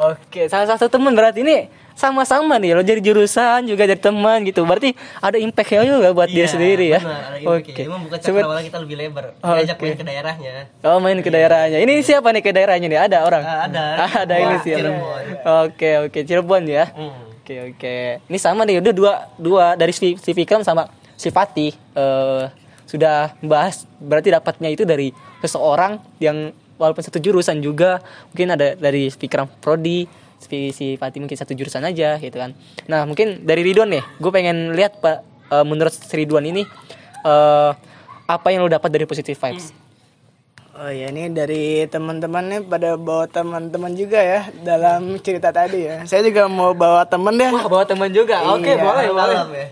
Oke, 0.00 0.48
salah 0.48 0.64
satu 0.64 0.88
teman 0.88 1.12
berarti 1.12 1.44
ini 1.44 1.68
sama-sama 1.92 2.56
nih 2.56 2.72
lo 2.72 2.80
jadi 2.80 3.04
jurusan 3.04 3.68
juga 3.68 3.84
jadi 3.84 4.00
teman 4.00 4.40
gitu. 4.48 4.64
Berarti 4.64 4.96
ada 5.20 5.36
impactnya 5.36 5.84
juga 5.84 6.16
buat 6.16 6.32
diri 6.32 6.48
sendiri 6.48 6.96
ya. 6.96 7.00
Iya, 7.36 7.60
Oke. 7.60 7.84
Sebut- 8.24 8.40
cakrawala 8.40 8.64
kita 8.64 8.80
lebih 8.80 8.96
lebar. 8.96 9.36
Oke. 9.44 9.60
Diajak 9.60 9.76
main 9.76 9.96
ke 10.00 10.04
daerahnya. 10.08 10.52
Oh 10.80 10.98
main 11.04 11.18
ke 11.20 11.28
daerahnya. 11.28 11.78
Ini 11.84 11.92
siapa 12.00 12.32
nih 12.32 12.40
ke 12.40 12.50
daerahnya 12.56 12.88
nih? 12.88 13.00
Ada 13.04 13.18
orang? 13.28 13.42
Ah, 13.44 13.60
ada. 13.68 13.84
ada 14.24 14.34
ini 14.40 14.54
Wah, 14.56 14.62
sih. 14.64 14.72
Cirebon. 14.72 15.22
Oke 15.68 15.90
oke 16.08 16.18
Cirebon 16.24 16.62
ya. 16.64 16.84
Hmm. 16.96 17.12
Oke 17.44 17.54
oke. 17.76 17.96
Ini 18.32 18.38
sama 18.40 18.64
nih 18.64 18.80
udah 18.80 18.94
dua 18.96 19.12
dua 19.36 19.64
dari 19.76 19.92
si, 19.92 20.16
si 20.16 20.32
Vikram 20.32 20.64
sama 20.64 20.88
si 21.20 21.28
Fatih 21.28 21.76
eh, 21.76 22.44
sudah 22.88 23.36
membahas 23.44 23.84
berarti 24.00 24.32
dapatnya 24.32 24.72
itu 24.72 24.88
dari 24.88 25.12
seseorang 25.44 26.00
yang 26.16 26.50
walaupun 26.80 27.04
satu 27.04 27.20
jurusan 27.20 27.60
juga 27.60 28.00
mungkin 28.32 28.56
ada 28.56 28.72
dari 28.72 29.12
Vikram 29.12 29.46
Prodi 29.60 30.08
si, 30.40 30.72
si 30.72 30.96
Fatih 30.96 31.20
mungkin 31.20 31.36
satu 31.36 31.52
jurusan 31.52 31.84
aja 31.84 32.16
gitu 32.16 32.40
kan. 32.40 32.56
Nah 32.88 33.04
mungkin 33.04 33.44
dari 33.44 33.60
Ridwan 33.60 33.92
nih, 33.92 34.02
gue 34.16 34.32
pengen 34.32 34.72
lihat 34.72 35.04
pak 35.04 35.20
eh, 35.52 35.64
menurut 35.68 35.92
Ridwan 35.92 36.48
ini 36.48 36.64
eh, 37.28 37.70
apa 38.24 38.46
yang 38.48 38.64
lo 38.64 38.72
dapat 38.72 38.88
dari 38.88 39.04
positive 39.04 39.36
vibes? 39.36 39.76
Oh 40.80 40.88
ya 40.88 41.12
ini 41.12 41.28
dari 41.28 41.84
teman-teman 41.92 42.40
nih 42.48 42.60
pada 42.64 42.96
bawa 42.96 43.28
teman-teman 43.28 43.92
juga 43.92 44.16
ya 44.16 44.48
dalam 44.64 45.20
cerita 45.20 45.52
tadi 45.52 45.84
ya. 45.84 46.08
Saya 46.08 46.24
juga 46.24 46.48
mau 46.48 46.72
bawa 46.72 47.04
temen 47.04 47.36
deh. 47.36 47.52
Wah 47.52 47.68
bawa 47.68 47.84
teman 47.84 48.08
juga. 48.08 48.40
Oke 48.56 48.72
Iya. 48.72 48.80
boleh 48.80 49.06
boleh. 49.12 49.36
Dalam 49.36 49.48
ya. 49.52 49.66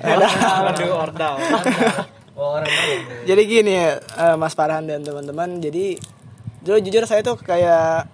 Oh. 2.38 2.60
Jadi 3.24 3.42
gini 3.48 3.72
ya 3.72 3.96
eh, 3.96 4.36
Mas 4.36 4.52
Farhan 4.52 4.84
dan 4.84 5.00
teman-teman. 5.00 5.64
Jadi 5.64 5.96
dulu 6.68 6.84
jujur 6.84 7.08
saya 7.08 7.25
tuh 7.25 7.40
kayak 7.40 8.04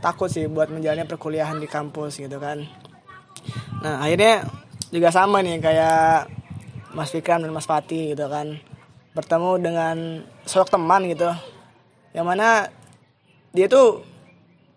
takut 0.00 0.32
sih 0.32 0.48
buat 0.48 0.72
menjalani 0.72 1.04
perkuliahan 1.04 1.60
di 1.60 1.68
kampus 1.68 2.16
gitu 2.16 2.40
kan. 2.40 2.64
Nah 3.84 4.00
akhirnya 4.00 4.48
juga 4.88 5.12
sama 5.12 5.44
nih 5.44 5.60
kayak 5.60 6.32
Mas 6.96 7.12
Fikram 7.12 7.44
dan 7.44 7.52
Mas 7.52 7.68
Fatih 7.68 8.16
gitu 8.16 8.24
kan. 8.32 8.56
Bertemu 9.12 9.50
dengan 9.60 9.96
sosok 10.48 10.72
teman 10.72 11.04
gitu 11.04 11.28
yang 12.16 12.24
mana 12.24 12.72
dia 13.52 13.68
tuh 13.68 14.00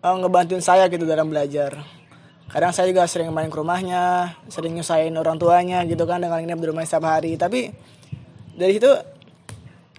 eh, 0.04 0.16
ngebantuin 0.20 0.60
saya 0.60 0.92
gitu 0.92 1.08
dalam 1.08 1.32
belajar. 1.32 1.80
Kadang 2.52 2.76
saya 2.76 2.92
juga 2.92 3.08
sering 3.08 3.32
main 3.32 3.48
ke 3.48 3.56
rumahnya 3.56 4.36
sering 4.52 4.76
nyusahin 4.76 5.16
orang 5.16 5.40
tuanya 5.40 5.80
gitu 5.88 6.04
kan 6.04 6.20
dengan 6.20 6.36
nginep 6.36 6.60
di 6.60 6.68
rumah 6.68 6.84
setiap 6.84 7.08
hari. 7.08 7.40
Tapi 7.40 7.72
dari 8.60 8.76
situ 8.76 8.92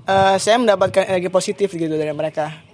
eh, 0.05 0.35
saya 0.37 0.61
mendapatkan 0.61 1.09
energi 1.09 1.33
positif 1.33 1.73
gitu 1.73 1.97
dari 1.97 2.13
mereka 2.13 2.72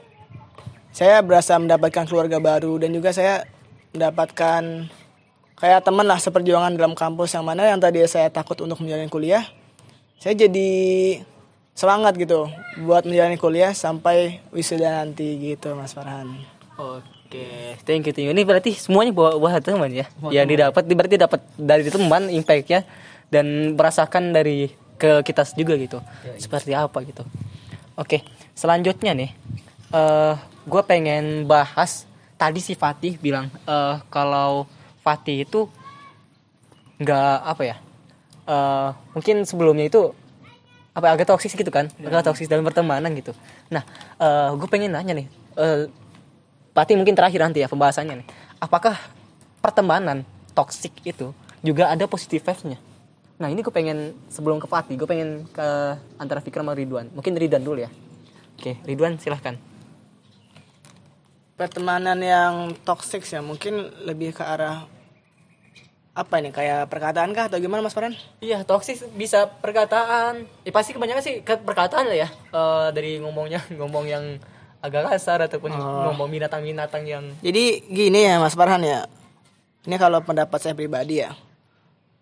saya 1.00 1.24
berasa 1.24 1.56
mendapatkan 1.56 2.04
keluarga 2.12 2.44
baru 2.44 2.76
dan 2.76 2.92
juga 2.92 3.16
saya 3.16 3.48
mendapatkan 3.96 4.92
kayak 5.56 5.88
teman 5.88 6.04
lah 6.04 6.20
seperjuangan 6.20 6.76
dalam 6.76 6.92
kampus 6.92 7.40
yang 7.40 7.48
mana 7.48 7.72
yang 7.72 7.80
tadi 7.80 8.04
saya 8.04 8.28
takut 8.28 8.60
untuk 8.60 8.84
menjalani 8.84 9.08
kuliah 9.08 9.48
saya 10.20 10.36
jadi 10.36 10.72
semangat 11.72 12.20
gitu 12.20 12.52
buat 12.84 13.08
menjalani 13.08 13.40
kuliah 13.40 13.72
sampai 13.72 14.44
wisuda 14.52 15.00
nanti 15.00 15.40
gitu 15.40 15.72
Mas 15.72 15.96
Farhan 15.96 16.36
Oke, 16.80 17.76
thank 17.84 18.08
you, 18.08 18.16
thank 18.16 18.26
you. 18.26 18.32
Ini 18.32 18.48
berarti 18.48 18.72
semuanya 18.72 19.12
bawa 19.12 19.36
bawa 19.36 19.60
teman 19.60 19.92
ya. 19.92 20.08
Yang 20.32 20.48
didapat 20.56 20.84
berarti 20.88 21.16
dapat 21.20 21.44
dari 21.60 21.84
teman 21.92 22.32
impactnya 22.32 22.88
dan 23.28 23.76
merasakan 23.76 24.32
dari 24.32 24.72
ke 24.96 25.20
kita 25.28 25.44
juga 25.60 25.76
gitu. 25.76 26.00
Seperti 26.40 26.72
apa 26.72 27.04
gitu. 27.04 27.28
Oke, 28.00 28.24
selanjutnya 28.56 29.12
nih, 29.12 29.36
eh 29.90 30.36
gue 30.70 30.82
pengen 30.86 31.50
bahas 31.50 32.06
tadi 32.38 32.62
si 32.62 32.78
Fatih 32.78 33.18
bilang 33.18 33.50
eh 33.66 33.96
kalau 34.14 34.70
Fatih 35.02 35.44
itu 35.48 35.66
nggak 37.00 37.36
apa 37.46 37.64
ya? 37.64 37.76
eh 38.50 38.90
mungkin 39.14 39.46
sebelumnya 39.46 39.88
itu 39.90 40.14
apa 40.94 41.16
agak 41.16 41.30
toksis 41.30 41.54
gitu 41.54 41.70
kan? 41.72 41.88
Agak 42.02 42.28
toksis 42.28 42.50
dalam 42.50 42.66
pertemanan 42.66 43.14
gitu. 43.18 43.32
Nah 43.74 43.84
gue 44.54 44.68
pengen 44.70 44.94
nanya 44.94 45.14
nih 45.18 45.28
eh 45.58 45.90
Pati 46.70 46.94
mungkin 46.94 47.18
terakhir 47.18 47.42
nanti 47.42 47.60
ya 47.60 47.68
pembahasannya 47.68 48.24
nih. 48.24 48.28
Apakah 48.62 48.96
pertemanan 49.60 50.22
toksik 50.54 50.94
itu 51.04 51.34
juga 51.66 51.90
ada 51.92 52.06
positive 52.06 52.46
vibes-nya? 52.46 52.78
Nah 53.42 53.50
ini 53.50 53.66
gue 53.66 53.74
pengen 53.74 54.14
sebelum 54.30 54.62
ke 54.62 54.68
Fatih 54.70 54.96
gue 54.96 55.08
pengen 55.10 55.50
ke 55.50 55.68
antara 56.22 56.40
Fikram 56.40 56.64
sama 56.64 56.78
Ridwan. 56.78 57.10
Mungkin 57.12 57.36
Ridwan 57.36 57.64
dulu 57.66 57.84
ya. 57.84 57.90
Oke 58.60 58.76
Ridwan 58.86 59.16
silahkan 59.18 59.56
pertemanan 61.60 62.16
yang 62.24 62.72
toxic 62.88 63.28
ya 63.28 63.44
mungkin 63.44 63.92
lebih 64.08 64.32
ke 64.32 64.40
arah 64.48 64.88
apa 66.16 66.36
ini 66.40 66.52
kayak 66.52 66.88
perkataan 66.92 67.32
kah 67.32 67.48
atau 67.48 67.60
gimana 67.64 67.80
Mas 67.80 67.96
Farhan? 67.96 68.12
Iya, 68.44 68.68
toksis 68.68 69.08
bisa 69.16 69.48
perkataan. 69.64 70.44
Ya, 70.68 70.72
pasti 70.76 70.92
kebanyakan 70.92 71.24
sih 71.24 71.40
ke 71.48 71.56
perkataan 71.64 72.12
lah 72.12 72.28
ya. 72.28 72.30
Eh, 72.52 72.88
dari 72.92 73.24
ngomongnya 73.24 73.64
ngomong 73.80 74.04
yang 74.04 74.24
agak 74.84 75.12
kasar 75.12 75.44
ataupun 75.48 75.76
ngomong 75.76 76.32
binatang-binatang 76.32 77.04
yang 77.04 77.24
Jadi 77.44 77.84
gini 77.88 78.28
ya 78.28 78.40
Mas 78.40 78.56
Farhan 78.56 78.84
ya. 78.84 79.08
Ini 79.88 79.96
kalau 79.96 80.20
pendapat 80.20 80.60
saya 80.60 80.76
pribadi 80.76 81.24
ya. 81.24 81.32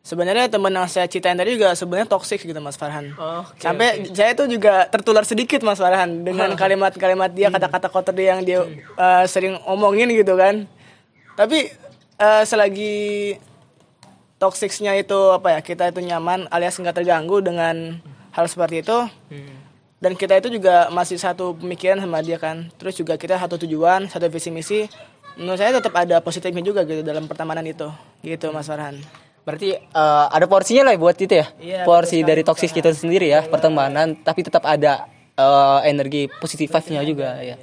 Sebenarnya 0.07 0.47
teman 0.47 0.71
yang 0.71 0.87
saya 0.87 1.03
ceritain 1.11 1.35
tadi 1.35 1.59
juga 1.59 1.75
sebenarnya 1.75 2.07
toxic 2.07 2.39
gitu 2.39 2.55
Mas 2.63 2.79
Farhan. 2.79 3.11
Oke, 3.11 3.59
Sampai 3.59 4.07
saya 4.15 4.31
tuh 4.39 4.47
juga 4.47 4.87
tertular 4.87 5.27
sedikit 5.27 5.59
Mas 5.67 5.83
Farhan 5.83 6.23
dengan 6.23 6.55
kalimat-kalimat 6.63 7.35
dia, 7.35 7.51
kata-kata 7.51 7.91
kotor 7.91 8.15
dia 8.15 8.31
yang 8.31 8.47
dia 8.47 8.63
eh, 8.95 9.25
sering 9.27 9.59
omongin 9.67 10.07
gitu 10.15 10.39
kan. 10.39 10.63
Tapi 11.35 11.75
eh, 12.23 12.43
selagi 12.47 13.35
toxicsnya 14.39 14.95
itu 14.95 15.35
apa 15.35 15.59
ya 15.59 15.59
kita 15.59 15.91
itu 15.91 15.99
nyaman 15.99 16.47
alias 16.55 16.79
nggak 16.79 17.03
terganggu 17.03 17.43
dengan 17.43 17.99
hal 18.31 18.45
seperti 18.47 18.85
itu 18.85 19.09
dan 19.97 20.13
kita 20.13 20.37
itu 20.37 20.53
juga 20.53 20.93
masih 20.93 21.17
satu 21.19 21.51
pemikiran 21.59 21.99
sama 21.99 22.23
dia 22.23 22.39
kan. 22.39 22.71
Terus 22.79 22.95
juga 22.95 23.19
kita 23.19 23.35
satu 23.35 23.59
tujuan 23.59 24.07
satu 24.07 24.31
visi 24.31 24.55
misi. 24.55 24.79
Menurut 25.35 25.59
saya 25.59 25.75
tetap 25.75 25.91
ada 25.99 26.23
positifnya 26.23 26.63
juga 26.63 26.87
gitu 26.87 27.03
dalam 27.03 27.27
pertemanan 27.27 27.67
itu. 27.67 27.91
Gitu 28.23 28.47
Mas 28.55 28.71
Farhan 28.71 29.26
berarti 29.47 29.79
eh, 29.79 30.25
ada 30.27 30.43
porsinya 30.43 30.91
lah 30.91 30.93
ya 30.93 30.99
buat 30.99 31.15
itu 31.15 31.31
ya. 31.31 31.47
Iya, 31.55 31.79
Porsi 31.87 32.19
dari 32.19 32.43
toksis 32.43 32.75
kita 32.75 32.91
sendiri 32.91 33.31
ya, 33.31 33.47
pertemanan 33.47 34.19
tapi 34.19 34.43
tetap 34.43 34.67
ada 34.67 35.07
eh, 35.39 35.79
energi 35.87 36.27
positif 36.27 36.67
vibes-nya 36.67 36.99
juga 37.07 37.39
ya. 37.39 37.55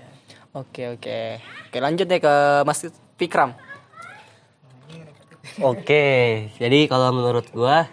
Oke, 0.57 0.97
oke. 0.97 1.45
Oke, 1.69 1.79
lanjut 1.85 2.09
deh 2.09 2.25
ke 2.25 2.35
Mas 2.65 2.89
Fikram. 3.21 3.53
Oke, 5.61 6.49
jadi 6.57 6.89
kalau 6.89 7.13
menurut 7.13 7.45
gua 7.53 7.85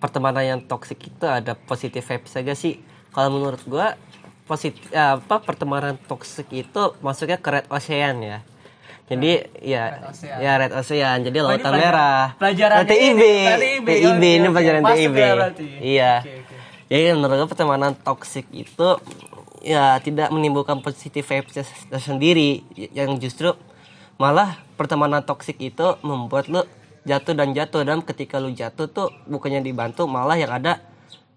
pertemanan 0.00 0.56
yang 0.56 0.60
toksik 0.64 1.12
itu 1.12 1.28
ada 1.28 1.52
positif 1.52 2.08
vibes 2.08 2.32
saja 2.32 2.56
sih. 2.56 2.80
Kalau 3.12 3.28
menurut 3.36 3.60
gua 3.68 4.00
positif 4.48 4.88
apa 4.96 5.44
pertemanan 5.44 6.00
toksik 6.08 6.48
itu 6.56 6.96
masuknya 7.04 7.36
ke 7.36 7.48
red 7.52 7.66
ocean 7.68 8.16
ya. 8.24 8.38
Jadi 9.04 9.32
ya 9.60 10.00
ya 10.40 10.52
red 10.56 10.72
ocean. 10.72 11.18
Jadi 11.20 11.38
lautan 11.44 11.76
merah. 11.76 12.32
pelajaran 12.40 12.88
TIB. 12.88 13.20
TIB, 13.84 14.22
ini 14.24 14.48
pelajaran 14.48 14.82
TIB. 14.82 15.16
ya. 15.16 15.34
Iya. 15.80 16.12
Oke, 16.24 16.32
oke. 16.40 16.54
Jadi 16.88 17.02
menurut 17.12 17.36
gua 17.44 17.48
pertemanan 17.48 17.92
toksik 17.96 18.48
itu 18.52 18.88
ya 19.64 19.96
tidak 20.04 20.28
menimbulkan 20.28 20.84
positif 20.84 21.24
vibes 21.24 21.64
sendiri 21.96 22.60
yang 22.92 23.16
justru 23.16 23.56
malah 24.20 24.60
pertemanan 24.76 25.24
toksik 25.24 25.56
itu 25.58 25.96
membuat 26.04 26.46
lu 26.52 26.62
jatuh 27.08 27.32
dan 27.32 27.56
jatuh 27.56 27.82
dan 27.82 28.04
ketika 28.04 28.36
lu 28.40 28.52
jatuh 28.52 28.88
tuh 28.88 29.08
bukannya 29.24 29.64
dibantu 29.64 30.04
malah 30.04 30.36
yang 30.36 30.52
ada 30.52 30.84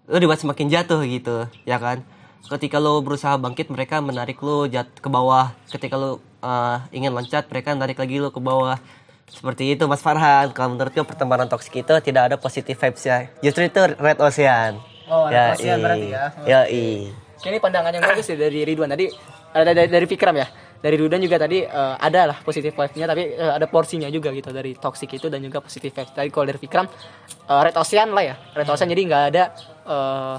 lu 0.08 0.20
dibuat 0.20 0.40
semakin 0.40 0.68
jatuh 0.68 1.00
gitu 1.08 1.48
ya 1.64 1.80
kan 1.80 2.04
ketika 2.48 2.80
lu 2.80 3.04
berusaha 3.04 3.36
bangkit 3.36 3.68
mereka 3.68 4.00
menarik 4.00 4.40
lu 4.40 4.64
jat 4.66 4.88
ke 4.88 5.08
bawah 5.12 5.52
ketika 5.68 5.94
lu 6.00 6.16
uh, 6.40 6.80
ingin 6.90 7.12
loncat 7.12 7.44
mereka 7.52 7.76
menarik 7.76 8.00
lagi 8.00 8.16
lu 8.16 8.32
ke 8.32 8.40
bawah 8.40 8.80
seperti 9.28 9.76
itu 9.76 9.84
Mas 9.84 10.00
Farhan 10.00 10.56
kalau 10.56 10.72
menurut 10.72 10.92
gue 10.92 11.04
pertemanan 11.04 11.44
toksik 11.46 11.84
itu 11.84 11.92
tidak 12.00 12.32
ada 12.32 12.36
positif 12.40 12.80
vibes 12.80 13.04
ya 13.04 13.28
justru 13.44 13.68
itu 13.68 13.80
red 14.00 14.18
ocean 14.18 14.80
Oh, 15.08 15.24
red 15.28 15.56
ocean 15.56 15.80
berarti 15.80 16.08
ya. 16.12 16.24
ya 16.44 16.60
i 16.68 17.08
Ini 17.38 17.58
pandangan 17.62 17.94
yang 17.94 18.04
bagus 18.04 18.28
ya 18.28 18.36
dari 18.36 18.60
Ridwan 18.66 18.92
tadi 18.92 19.08
ada 19.56 19.72
dari, 19.72 19.88
dari 19.88 20.04
Fikram 20.04 20.36
ya. 20.36 20.46
Dari 20.78 20.94
Ridwan 21.00 21.22
juga 21.22 21.40
tadi 21.40 21.64
eh, 21.64 21.94
ada 21.96 22.20
lah 22.28 22.38
positif 22.44 22.76
vibes-nya 22.76 23.08
tapi 23.08 23.24
eh, 23.32 23.52
ada 23.56 23.64
porsinya 23.70 24.10
juga 24.12 24.34
gitu 24.36 24.52
dari 24.52 24.76
toxic 24.76 25.16
itu 25.16 25.32
dan 25.32 25.40
juga 25.40 25.64
positif 25.64 25.94
vibes. 25.94 26.12
Tadi 26.12 26.28
kalau 26.28 26.44
dari 26.44 26.60
Fikram 26.60 26.84
eh, 27.24 27.60
red 27.64 27.76
ocean 27.78 28.12
lah 28.12 28.24
ya. 28.26 28.34
Red 28.52 28.68
ocean 28.68 28.88
jadi 28.90 29.02
nggak 29.06 29.22
ada 29.32 29.42
eh, 29.88 30.36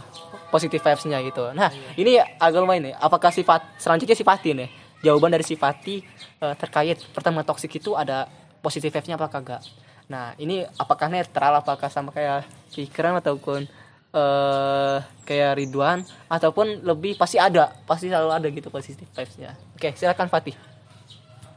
positif 0.54 0.80
vibes-nya 0.80 1.18
gitu. 1.26 1.50
Nah, 1.58 1.74
ini 1.98 2.22
agak 2.22 2.60
lumayan 2.62 2.94
nih. 2.94 2.96
Apakah 3.02 3.34
sifat 3.34 3.82
selanjutnya 3.82 4.14
sifati 4.14 4.54
nih? 4.54 4.70
Jawaban 5.02 5.34
dari 5.34 5.44
sifati 5.44 6.06
eh, 6.40 6.56
terkait 6.56 7.02
pertama 7.12 7.42
toxic 7.42 7.74
itu 7.74 7.98
ada 7.98 8.30
positif 8.62 8.94
vibes-nya 8.94 9.18
apa 9.18 9.28
kagak? 9.28 9.62
Nah, 10.10 10.34
ini 10.38 10.66
apakah 10.78 11.10
netral 11.10 11.60
apakah 11.62 11.90
sama 11.90 12.14
kayak 12.14 12.46
Fikram 12.70 13.18
ataupun 13.18 13.66
eh 14.10 14.98
kayak 15.22 15.62
Ridwan 15.62 16.02
ataupun 16.26 16.82
lebih 16.82 17.14
pasti 17.14 17.38
ada 17.38 17.70
pasti 17.86 18.10
selalu 18.10 18.34
ada 18.34 18.48
gitu 18.50 18.74
positif 18.74 19.06
vibes-nya 19.14 19.54
oke 19.78 19.94
silakan 19.94 20.26
Fatih 20.34 20.58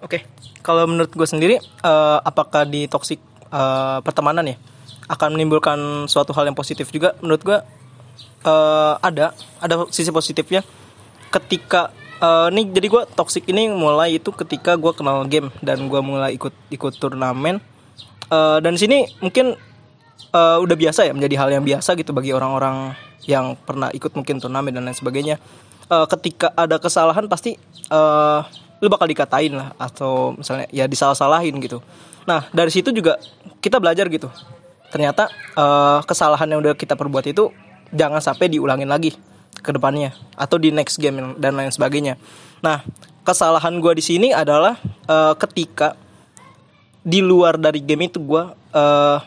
Oke, 0.02 0.26
kalau 0.66 0.90
menurut 0.90 1.14
gue 1.14 1.28
sendiri, 1.30 1.56
eh, 1.62 2.18
apakah 2.26 2.66
di 2.66 2.90
toxic 2.90 3.22
eh, 3.54 3.98
pertemanan 4.02 4.50
ya 4.50 4.58
akan 5.06 5.38
menimbulkan 5.38 6.10
suatu 6.10 6.34
hal 6.34 6.50
yang 6.50 6.58
positif 6.58 6.90
juga? 6.90 7.14
Menurut 7.22 7.42
gue 7.46 7.58
eh, 8.44 8.94
ada, 8.98 9.32
ada 9.62 9.74
sisi 9.88 10.10
positifnya. 10.10 10.66
Ketika 11.32 11.94
eh, 12.20 12.48
nih, 12.52 12.70
jadi 12.70 12.86
gue 12.86 13.02
toxic 13.14 13.46
ini 13.48 13.72
mulai 13.72 14.20
itu 14.20 14.30
ketika 14.34 14.76
gue 14.76 14.92
kenal 14.92 15.24
game 15.26 15.48
dan 15.64 15.86
gue 15.86 16.00
mulai 16.02 16.36
ikut 16.36 16.52
ikut 16.70 16.92
turnamen. 16.98 17.62
Eh, 18.32 18.58
dan 18.60 18.74
sini 18.76 19.08
mungkin 19.22 19.56
eh, 20.32 20.58
udah 20.58 20.76
biasa 20.76 21.08
ya 21.08 21.12
menjadi 21.14 21.34
hal 21.40 21.48
yang 21.60 21.64
biasa 21.64 21.96
gitu 21.98 22.10
bagi 22.14 22.34
orang-orang 22.34 22.94
yang 23.26 23.54
pernah 23.54 23.86
ikut 23.94 24.12
mungkin 24.18 24.42
turnamen 24.42 24.74
dan 24.74 24.86
lain 24.86 24.96
sebagainya. 24.96 25.36
Eh, 25.92 26.06
ketika 26.08 26.50
ada 26.56 26.80
kesalahan 26.80 27.26
pasti 27.28 27.58
eh 27.92 28.40
lu 28.82 28.90
bakal 28.90 29.06
dikatain 29.06 29.54
lah 29.54 29.70
atau 29.78 30.34
misalnya 30.34 30.66
ya 30.74 30.90
disalah-salahin 30.90 31.54
gitu. 31.62 31.78
Nah 32.26 32.50
dari 32.50 32.74
situ 32.74 32.90
juga 32.90 33.14
kita 33.62 33.78
belajar 33.78 34.10
gitu. 34.10 34.26
Ternyata 34.90 35.30
eh, 35.54 36.00
kesalahan 36.02 36.48
yang 36.50 36.60
udah 36.64 36.74
kita 36.74 36.98
perbuat 36.98 37.30
itu 37.30 37.54
jangan 37.92 38.18
sampai 38.24 38.48
diulangin 38.48 38.88
lagi 38.88 39.14
ke 39.62 39.70
depannya 39.70 40.16
atau 40.34 40.58
di 40.58 40.74
next 40.74 40.98
game 40.98 41.36
dan 41.38 41.54
lain 41.54 41.70
sebagainya. 41.70 42.18
Nah 42.64 42.82
kesalahan 43.22 43.78
gua 43.78 43.94
di 43.94 44.02
sini 44.02 44.34
adalah 44.34 44.80
eh, 45.06 45.34
ketika 45.38 45.94
di 47.02 47.18
luar 47.18 47.58
dari 47.58 47.82
game 47.82 48.06
itu 48.06 48.22
gue 48.22 48.62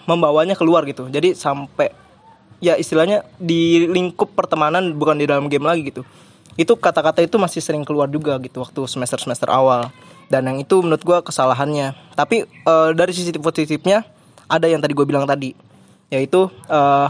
membawanya 0.10 0.58
keluar 0.58 0.82
gitu. 0.90 1.06
Jadi 1.06 1.38
sampai 1.38 1.94
ya 2.64 2.74
istilahnya 2.80 3.28
di 3.38 3.86
lingkup 3.86 4.34
pertemanan 4.34 4.96
bukan 4.96 5.20
di 5.20 5.30
dalam 5.30 5.46
game 5.52 5.66
lagi 5.68 5.92
gitu. 5.92 6.02
Itu 6.56 6.80
kata-kata 6.80 7.20
itu 7.22 7.36
masih 7.36 7.60
sering 7.60 7.84
keluar 7.84 8.08
juga 8.08 8.40
gitu 8.40 8.64
waktu 8.64 8.82
semester 8.88 9.20
semester 9.20 9.52
awal. 9.52 9.92
Dan 10.32 10.50
yang 10.50 10.58
itu 10.58 10.82
menurut 10.82 11.04
gue 11.04 11.18
kesalahannya. 11.22 11.94
Tapi 12.16 12.48
eh, 12.48 12.90
dari 12.96 13.12
sisi 13.14 13.30
positifnya 13.36 14.08
ada 14.50 14.66
yang 14.66 14.82
tadi 14.82 14.94
gue 14.98 15.06
bilang 15.06 15.28
tadi 15.28 15.54
yaitu 16.10 16.48
eh, 16.70 17.08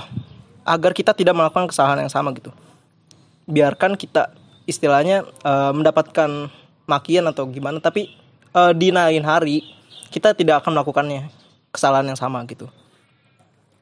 agar 0.66 0.92
kita 0.92 1.14
tidak 1.14 1.38
melakukan 1.38 1.70
kesalahan 1.70 2.02
yang 2.02 2.12
sama 2.12 2.34
gitu 2.34 2.50
biarkan 3.46 3.94
kita 3.94 4.34
istilahnya 4.66 5.22
eh, 5.46 5.72
mendapatkan 5.72 6.50
makian 6.90 7.26
atau 7.30 7.46
gimana 7.46 7.78
tapi 7.78 8.10
eh, 8.52 8.74
di 8.74 8.90
lain 8.90 9.22
hari 9.22 9.62
kita 10.10 10.34
tidak 10.34 10.66
akan 10.66 10.74
melakukannya 10.82 11.30
kesalahan 11.70 12.10
yang 12.10 12.18
sama 12.18 12.42
gitu 12.50 12.66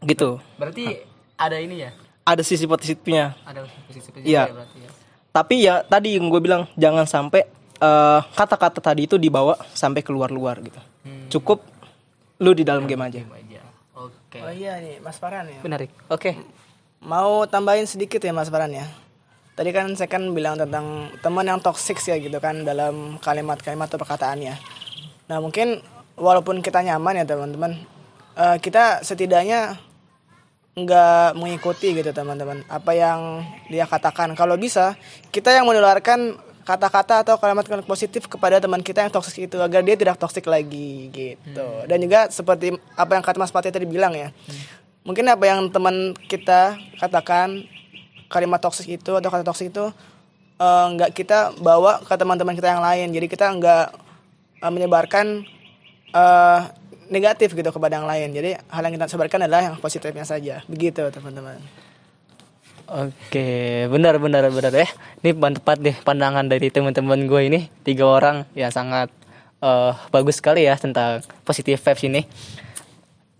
gitu 0.03 0.43
Berarti 0.59 0.99
ada 1.39 1.55
ini 1.55 1.87
ya? 1.87 1.91
ada 2.27 2.43
sisi 2.43 2.67
positifnya 2.67 3.35
Ada 3.47 3.63
sisi-sisi 3.87 4.27
Iya. 4.27 4.47
ya 4.47 4.53
berarti 4.53 4.77
ya. 4.83 4.89
tapi 5.31 5.55
ya 5.63 5.75
tadi 5.87 6.19
yang 6.19 6.27
gue 6.27 6.41
bilang 6.43 6.67
jangan 6.75 7.07
sampai 7.07 7.47
eh, 7.79 8.19
kata-kata 8.35 8.83
tadi 8.83 9.07
itu 9.07 9.15
dibawa 9.15 9.55
sampai 9.71 10.03
keluar-luar 10.03 10.59
gitu 10.59 10.81
cukup 11.39 11.63
lu 12.43 12.51
di 12.51 12.67
dalam 12.67 12.83
game 12.83 12.99
aja 13.07 13.23
aja. 13.23 13.61
Oke. 13.95 14.41
Oh 14.41 14.49
iya 14.49 14.81
nih, 14.81 14.97
Mas 14.99 15.21
Farhan 15.21 15.45
ya. 15.45 15.61
Menarik. 15.61 15.93
Oke. 16.09 16.33
Mau 17.03 17.43
tambahin 17.51 17.83
sedikit 17.83 18.23
ya 18.23 18.31
Mas 18.31 18.47
Farhan 18.47 18.71
ya. 18.71 18.87
Tadi 19.53 19.69
kan 19.69 19.91
saya 19.93 20.09
kan 20.09 20.23
bilang 20.33 20.57
tentang 20.57 21.13
teman 21.21 21.45
yang 21.45 21.59
toxic 21.61 21.99
ya 22.01 22.17
gitu 22.17 22.39
kan 22.41 22.65
dalam 22.65 23.21
kalimat-kalimat 23.21 23.85
atau 23.85 24.01
perkataannya. 24.01 24.55
Nah 25.29 25.37
mungkin 25.37 25.83
walaupun 26.17 26.63
kita 26.65 26.81
nyaman 26.81 27.21
ya 27.21 27.25
teman-teman, 27.27 27.77
eh, 28.39 28.57
kita 28.57 29.05
setidaknya 29.05 29.77
nggak 30.73 31.37
mengikuti 31.37 31.93
gitu 31.93 32.09
teman-teman 32.09 32.65
apa 32.65 32.91
yang 32.97 33.45
dia 33.69 33.85
katakan. 33.85 34.33
Kalau 34.33 34.57
bisa 34.57 34.97
kita 35.29 35.53
yang 35.53 35.69
menularkan 35.69 36.33
kata-kata 36.63 37.27
atau 37.27 37.35
kalimat-kalimat 37.37 37.85
positif 37.85 38.25
kepada 38.25 38.57
teman 38.57 38.79
kita 38.79 39.03
yang 39.03 39.11
toxic 39.11 39.51
itu 39.51 39.59
agar 39.59 39.83
dia 39.83 39.99
tidak 39.99 40.15
toxic 40.17 40.47
lagi 40.47 41.11
gitu. 41.11 41.67
Dan 41.85 41.99
juga 42.01 42.31
seperti 42.31 42.73
apa 42.95 43.11
yang 43.13 43.23
kata 43.23 43.37
Mas 43.37 43.51
Pati 43.51 43.69
tadi 43.69 43.85
bilang 43.85 44.15
ya. 44.15 44.31
Mungkin 45.03 45.27
apa 45.27 45.43
yang 45.43 45.67
teman 45.67 46.15
kita 46.31 46.79
katakan 46.95 47.67
kalimat 48.31 48.59
toksik 48.63 48.87
itu 48.87 49.11
atau 49.13 49.29
kata 49.29 49.43
toksik 49.43 49.69
itu 49.69 49.91
eh, 50.57 50.85
nggak 50.95 51.11
kita 51.11 51.53
bawa 51.59 51.99
ke 52.07 52.15
teman-teman 52.15 52.55
kita 52.55 52.71
yang 52.71 52.83
lain. 52.83 53.07
Jadi 53.11 53.27
kita 53.27 53.51
nggak 53.51 53.87
eh, 54.63 54.71
menyebarkan 54.71 55.43
eh, 56.15 56.59
negatif 57.11 57.51
gitu 57.51 57.69
kepada 57.69 57.99
yang 57.99 58.07
lain. 58.07 58.31
Jadi 58.31 58.55
hal 58.57 58.81
yang 58.87 58.95
kita 58.95 59.11
sebarkan 59.11 59.45
adalah 59.45 59.61
yang 59.71 59.75
positifnya 59.77 60.23
saja. 60.23 60.63
Begitu 60.71 61.03
teman-teman. 61.11 61.59
Oke, 62.83 63.87
benar 63.87 64.19
benar 64.19 64.47
benar 64.51 64.73
ya. 64.75 64.87
Ini 65.23 65.31
tepat 65.35 65.77
deh 65.79 65.95
pandangan 66.03 66.47
dari 66.47 66.67
teman-teman 66.71 67.27
gue 67.27 67.41
ini. 67.47 67.59
Tiga 67.83 68.07
orang 68.07 68.47
ya 68.55 68.71
sangat 68.71 69.11
eh, 69.59 69.91
bagus 70.15 70.39
sekali 70.39 70.63
ya 70.63 70.79
tentang 70.79 71.23
positive 71.43 71.79
vibes 71.79 72.03
ini. 72.07 72.21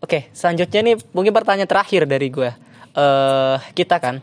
Oke, 0.04 0.28
selanjutnya 0.36 0.84
nih 0.84 0.96
mungkin 1.16 1.32
pertanyaan 1.32 1.64
terakhir 1.64 2.04
dari 2.04 2.28
gue. 2.28 2.52
Eh 2.92 3.58
kita 3.72 4.04
kan 4.04 4.20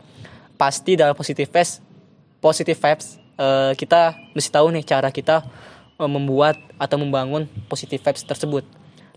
pasti 0.53 0.93
dalam 0.93 1.17
positive 1.17 1.49
vibes, 1.49 1.81
positive 2.37 2.77
vibes 2.77 3.17
eh, 3.17 3.73
kita 3.73 4.13
mesti 4.37 4.49
tahu 4.53 4.69
nih 4.77 4.85
cara 4.85 5.09
kita 5.09 5.41
eh, 5.97 6.05
membuat 6.05 6.61
atau 6.77 7.01
membangun 7.01 7.49
positive 7.65 7.97
vibes 7.97 8.21
tersebut. 8.21 8.61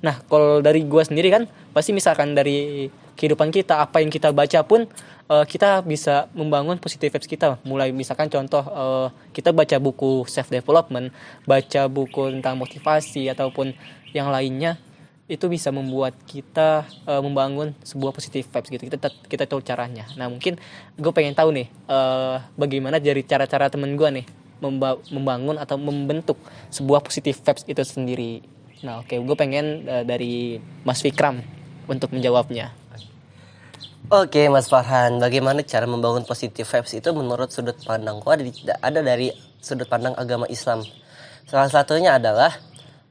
Nah, 0.01 0.25
kalau 0.25 0.65
dari 0.65 0.89
gue 0.89 1.03
sendiri 1.05 1.29
kan 1.29 1.45
pasti 1.77 1.93
misalkan 1.93 2.33
dari 2.33 2.89
kehidupan 3.13 3.53
kita 3.53 3.85
apa 3.85 4.01
yang 4.01 4.09
kita 4.09 4.33
baca 4.33 4.65
pun 4.65 4.89
eh, 5.29 5.45
kita 5.45 5.85
bisa 5.85 6.33
membangun 6.33 6.81
positive 6.81 7.13
vibes 7.13 7.29
kita. 7.29 7.61
Mulai 7.69 7.93
misalkan 7.93 8.33
contoh 8.33 8.65
eh, 8.65 9.09
kita 9.37 9.53
baca 9.53 9.77
buku 9.77 10.25
self 10.25 10.49
development, 10.49 11.13
baca 11.45 11.93
buku 11.93 12.41
tentang 12.41 12.57
motivasi 12.57 13.29
ataupun 13.29 13.77
yang 14.17 14.33
lainnya 14.33 14.81
itu 15.25 15.49
bisa 15.49 15.73
membuat 15.73 16.13
kita 16.29 16.85
eh, 17.09 17.23
membangun 17.25 17.73
sebuah 17.81 18.13
positive 18.13 18.45
vibes 18.45 18.69
gitu. 18.69 18.83
Kita 18.93 19.09
kita 19.25 19.45
tahu 19.49 19.65
caranya. 19.65 20.05
Nah, 20.21 20.29
mungkin 20.29 20.61
gue 21.01 21.13
pengen 21.17 21.33
tahu 21.33 21.53
nih 21.57 21.67
eh, 21.69 22.37
bagaimana 22.61 23.01
dari 23.01 23.25
cara-cara 23.25 23.73
temen 23.73 23.97
gue 23.97 24.09
nih 24.21 24.27
memba- 24.61 25.01
membangun 25.09 25.57
atau 25.57 25.81
membentuk 25.81 26.37
sebuah 26.69 27.01
positive 27.01 27.41
vibes 27.41 27.65
itu 27.65 27.83
sendiri. 27.83 28.33
Nah, 28.85 29.01
oke, 29.01 29.17
gue 29.17 29.37
pengen 29.37 29.89
eh, 29.89 30.05
dari 30.05 30.61
Mas 30.85 31.01
Fikram 31.01 31.41
untuk 31.89 32.13
menjawabnya. 32.13 32.73
Oke 34.13 34.53
Mas 34.53 34.69
Farhan, 34.69 35.17
bagaimana 35.17 35.65
cara 35.65 35.89
membangun 35.89 36.29
positive 36.29 36.69
vibes 36.69 36.93
itu 36.93 37.09
menurut 37.17 37.49
sudut 37.49 37.73
pandangku 37.89 38.29
ada, 38.29 38.45
ada 38.85 39.01
dari 39.01 39.33
sudut 39.65 39.89
pandang 39.89 40.13
agama 40.21 40.45
Islam. 40.53 40.85
Salah 41.49 41.73
satunya 41.73 42.21
adalah 42.21 42.53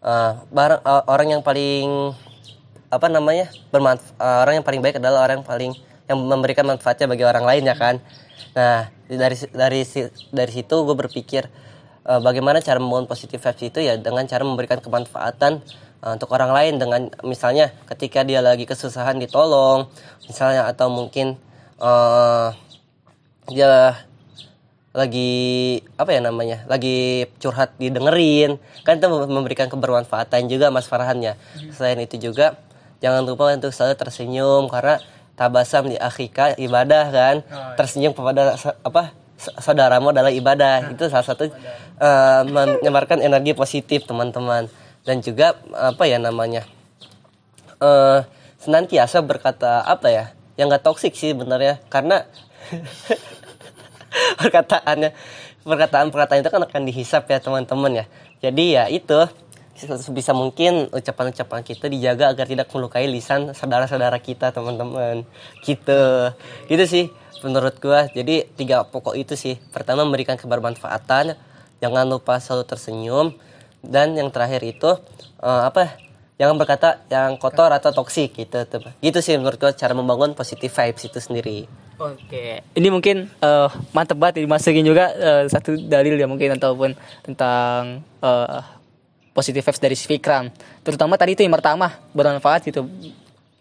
eh, 0.04 0.32
barang 0.52 0.82
eh, 0.84 1.04
orang 1.08 1.28
yang 1.40 1.42
paling 1.42 2.14
apa 2.94 3.08
namanya 3.10 3.50
bermanfaat 3.74 4.22
orang 4.22 4.62
yang 4.62 4.66
paling 4.68 4.82
baik 4.86 5.02
adalah 5.02 5.26
orang 5.26 5.42
yang 5.42 5.48
paling 5.48 5.72
yang 6.06 6.20
memberikan 6.20 6.68
manfaatnya 6.68 7.10
bagi 7.10 7.26
orang 7.26 7.46
lain 7.48 7.64
ya 7.66 7.76
kan. 7.80 7.96
Nah 8.54 8.92
dari 9.08 9.36
dari 9.50 9.82
dari 10.30 10.52
situ 10.52 10.76
gue 10.84 10.96
berpikir 10.96 11.44
eh, 12.06 12.20
bagaimana 12.22 12.60
cara 12.60 12.78
membangun 12.78 13.10
positive 13.10 13.42
vibes 13.42 13.64
itu 13.64 13.80
ya 13.82 13.98
dengan 13.98 14.28
cara 14.28 14.44
memberikan 14.46 14.78
kemanfaatan 14.84 15.64
eh, 16.04 16.12
untuk 16.14 16.30
orang 16.36 16.52
lain 16.52 16.74
dengan 16.78 17.02
misalnya 17.26 17.72
ketika 17.90 18.22
dia 18.28 18.44
lagi 18.44 18.68
kesusahan 18.68 19.18
ditolong 19.18 19.88
misalnya 20.28 20.68
atau 20.70 20.92
mungkin 20.92 21.40
eh 21.82 22.50
dia 23.52 24.00
lagi 24.94 25.82
apa 25.98 26.14
ya 26.14 26.22
namanya 26.22 26.64
lagi 26.70 27.26
curhat 27.42 27.74
didengerin. 27.82 28.62
Kan 28.86 29.02
itu 29.02 29.10
memberikan 29.10 29.68
kebermanfaatan 29.68 30.46
juga 30.46 30.70
mas 30.70 30.86
Farhan 30.86 31.20
ya 31.20 31.34
selain 31.74 31.98
itu 31.98 32.22
juga 32.22 32.62
jangan 33.02 33.26
lupa 33.26 33.52
untuk 33.52 33.74
selalu 33.74 33.98
tersenyum 33.98 34.70
karena 34.70 35.02
tabasam 35.34 35.90
di 35.90 35.98
akhika 35.98 36.54
ibadah 36.62 37.10
kan? 37.10 37.36
Tersenyum 37.74 38.14
kepada 38.14 38.54
apa 38.86 39.18
sa- 39.34 39.58
saudaramu 39.58 40.14
adalah 40.14 40.30
ibadah. 40.30 40.94
Itu 40.94 41.10
salah 41.10 41.26
satu 41.26 41.50
eh, 41.50 42.42
menyebarkan 42.46 43.20
energi 43.26 43.58
positif 43.58 44.06
teman-teman. 44.06 44.70
Dan 45.04 45.20
juga 45.20 45.58
apa 45.76 46.06
ya 46.08 46.22
namanya 46.22 46.64
eh 47.84 48.20
senantiasa 48.64 49.20
berkata 49.20 49.84
apa 49.84 50.08
ya 50.08 50.26
yang 50.56 50.72
gak 50.72 50.88
toksik 50.88 51.18
sih 51.18 51.36
benernya 51.36 51.84
karena 51.92 52.24
perkataannya. 54.42 55.12
Perkataan-perkataan 55.64 56.44
itu 56.44 56.52
kan 56.52 56.62
akan 56.68 56.82
dihisap 56.84 57.24
ya 57.32 57.40
teman-teman 57.40 58.04
ya. 58.04 58.06
Jadi 58.44 58.76
ya 58.76 58.92
itu 58.92 59.16
bisa 60.12 60.32
mungkin 60.36 60.92
ucapan-ucapan 60.92 61.66
kita 61.66 61.90
dijaga 61.90 62.30
agar 62.30 62.46
tidak 62.46 62.70
melukai 62.76 63.10
lisan 63.10 63.56
saudara-saudara 63.56 64.20
kita 64.20 64.52
teman-teman. 64.52 65.24
Gitu. 65.64 66.04
Gitu 66.68 66.84
sih 66.84 67.06
menurut 67.42 67.80
gua. 67.80 68.12
Jadi 68.12 68.44
tiga 68.60 68.84
pokok 68.84 69.16
itu 69.16 69.40
sih. 69.40 69.56
Pertama 69.72 70.04
memberikan 70.04 70.36
kebermanfaatan. 70.36 71.40
Jangan 71.80 72.06
lupa 72.08 72.44
selalu 72.44 72.64
tersenyum. 72.68 73.28
Dan 73.84 74.16
yang 74.20 74.32
terakhir 74.32 74.64
itu 74.68 75.00
eh, 75.40 75.64
apa? 75.64 75.96
Jangan 76.34 76.60
berkata 76.60 77.00
yang 77.08 77.40
kotor 77.40 77.72
atau 77.72 77.94
toksik 77.94 78.36
gitu 78.36 78.58
gitu 79.06 79.20
sih 79.22 79.38
menurut 79.38 79.62
gua 79.62 79.72
cara 79.72 79.94
membangun 79.94 80.34
positive 80.34 80.74
vibes 80.74 81.06
itu 81.06 81.20
sendiri 81.22 81.70
Oke, 82.04 82.60
ini 82.76 82.88
mungkin 82.92 83.32
eh, 83.32 83.70
mantep 83.96 84.20
banget 84.20 84.44
dimasukin 84.44 84.84
juga 84.84 85.16
eh, 85.16 85.44
satu 85.48 85.80
dalil 85.80 86.20
ya 86.20 86.28
mungkin 86.28 86.52
ataupun 86.60 86.92
tentang 87.24 88.04
eh, 88.20 88.62
positive 89.32 89.64
vibes 89.64 89.80
dari 89.80 89.96
si 89.96 90.06
Fikram 90.06 90.52
terutama 90.84 91.16
tadi 91.16 91.34
itu 91.34 91.48
yang 91.48 91.56
pertama 91.56 91.96
bermanfaat 92.12 92.68
gitu. 92.68 92.84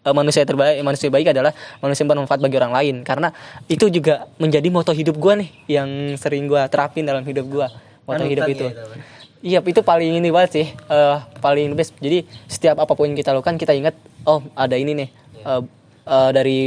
Eh, 0.03 0.11
manusia 0.11 0.43
terbaik 0.43 0.83
manusia 0.83 1.07
baik 1.07 1.31
adalah 1.31 1.55
manusia 1.79 2.03
yang 2.03 2.11
bermanfaat 2.11 2.43
bagi 2.43 2.59
orang 2.59 2.75
lain. 2.75 2.95
Karena 3.07 3.31
itu 3.71 3.87
juga 3.87 4.27
menjadi 4.35 4.67
moto 4.67 4.91
hidup 4.91 5.15
gua 5.15 5.39
nih 5.39 5.49
yang 5.79 5.87
sering 6.19 6.43
gua 6.51 6.67
terapin 6.67 7.07
dalam 7.07 7.23
hidup 7.23 7.47
gua. 7.47 7.71
Moto 8.03 8.27
hidup 8.27 8.43
ya 8.43 8.51
itu. 8.51 8.67
itu, 8.67 8.83
Bang. 8.83 9.01
Iya 9.43 9.59
itu 9.59 9.81
paling 9.83 10.11
ini 10.19 10.29
banget 10.31 10.51
sih 10.51 10.67
eh, 10.67 11.17
paling 11.39 11.71
best. 11.79 11.95
Jadi 12.03 12.27
setiap 12.51 12.83
apa 12.83 12.91
pun 12.91 13.07
yang 13.07 13.15
kita 13.15 13.31
lakukan 13.31 13.55
kita 13.55 13.71
ingat 13.71 13.95
oh 14.27 14.43
ada 14.59 14.75
ini 14.75 14.91
nih. 14.91 15.09
Eh, 15.39 15.61
eh, 16.03 16.29
dari 16.35 16.59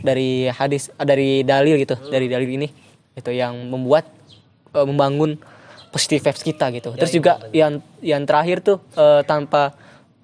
dari 0.00 0.48
hadis 0.52 0.92
dari 1.00 1.44
dalil 1.44 1.80
gitu 1.80 1.96
dari 2.08 2.26
dalil 2.28 2.48
ini 2.48 2.68
itu 3.16 3.30
yang 3.32 3.56
membuat 3.72 4.08
eh, 4.76 4.86
membangun 4.86 5.40
positive 5.88 6.20
vibes 6.20 6.44
kita 6.44 6.68
gitu. 6.76 6.92
Terus 6.92 7.12
juga 7.12 7.40
yang 7.56 7.80
yang 8.04 8.28
terakhir 8.28 8.60
tuh 8.60 8.78
eh, 8.96 9.24
tanpa 9.24 9.72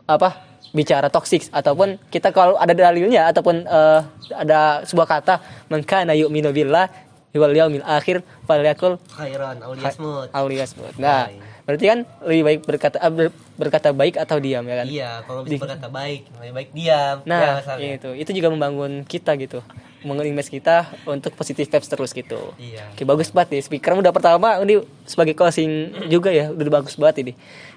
apa 0.05 0.45
bicara 0.73 1.09
toxic 1.13 1.49
ataupun 1.53 2.01
kita 2.13 2.33
kalau 2.33 2.57
ada 2.57 2.77
dalilnya 2.77 3.29
ataupun 3.33 3.65
eh, 3.65 4.01
ada 4.37 4.85
sebuah 4.85 5.09
kata 5.09 5.35
mengkana 5.73 6.13
yu'minu 6.13 6.53
billah 6.53 6.89
wal 7.33 7.55
yaumil 7.57 7.85
akhir 7.85 8.21
falyakul 8.45 9.01
khairan 9.17 9.57
auliasmut 9.65 10.29
alias 10.37 10.77
buat. 10.77 10.93
Nah, 11.01 11.33
berarti 11.63 11.85
kan 11.85 11.99
lebih 12.23 12.43
baik 12.43 12.61
berkata 12.65 12.97
eh, 12.99 13.09
ber- 13.09 13.35
berkata 13.55 13.89
baik 13.91 14.19
atau 14.19 14.37
diam 14.37 14.63
ya 14.63 14.83
kan? 14.83 14.87
iya 14.87 15.11
kalau 15.23 15.47
bisa 15.47 15.63
berkata 15.63 15.87
baik 15.87 16.27
lebih 16.37 16.53
baik 16.53 16.71
diam 16.75 17.17
ya, 17.19 17.29
Nah, 17.29 17.55
misalnya. 17.57 17.91
itu 17.97 18.11
itu 18.19 18.31
juga 18.35 18.49
membangun 18.51 18.93
kita 19.03 19.39
gitu. 19.39 19.63
Menginvest 20.03 20.51
kita 20.51 20.91
untuk 21.07 21.31
positive 21.33 21.63
vibes 21.65 21.87
terus 21.87 22.11
gitu. 22.11 22.51
iya 22.59 22.91
Oke, 22.91 23.07
bagus 23.07 23.31
banget 23.31 23.55
nih. 23.55 23.63
Speaker 23.63 23.95
udah 23.95 24.11
pertama 24.11 24.59
ini 24.59 24.83
sebagai 25.07 25.31
closing 25.33 25.71
juga 26.11 26.35
ya, 26.35 26.51
udah 26.51 26.73
bagus 26.75 26.99
banget 26.99 27.23
ini. 27.23 27.33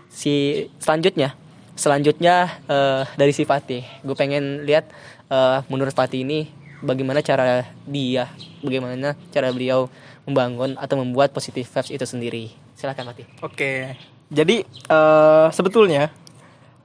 Si 0.09 0.33
selanjutnya, 0.81 1.37
selanjutnya 1.75 2.35
eh, 2.65 3.03
dari 3.13 3.29
si 3.29 3.45
Fatih. 3.45 3.85
Gue 4.01 4.17
pengen 4.17 4.65
lihat 4.65 4.89
eh, 5.29 5.59
menurut 5.69 5.93
Fatih 5.93 6.25
ini 6.25 6.49
bagaimana 6.81 7.21
cara 7.21 7.69
dia, 7.85 8.25
bagaimana 8.59 9.13
cara 9.29 9.53
beliau 9.53 9.85
membangun 10.25 10.73
atau 10.75 10.97
membuat 10.97 11.29
positive 11.29 11.69
vibes 11.69 11.93
itu 11.93 12.05
sendiri. 12.09 12.64
Silakan 12.85 13.09
Fatih. 13.09 13.25
Oke. 13.41 13.97
Jadi 14.29 14.61
eh, 14.65 15.47
sebetulnya 15.49 16.13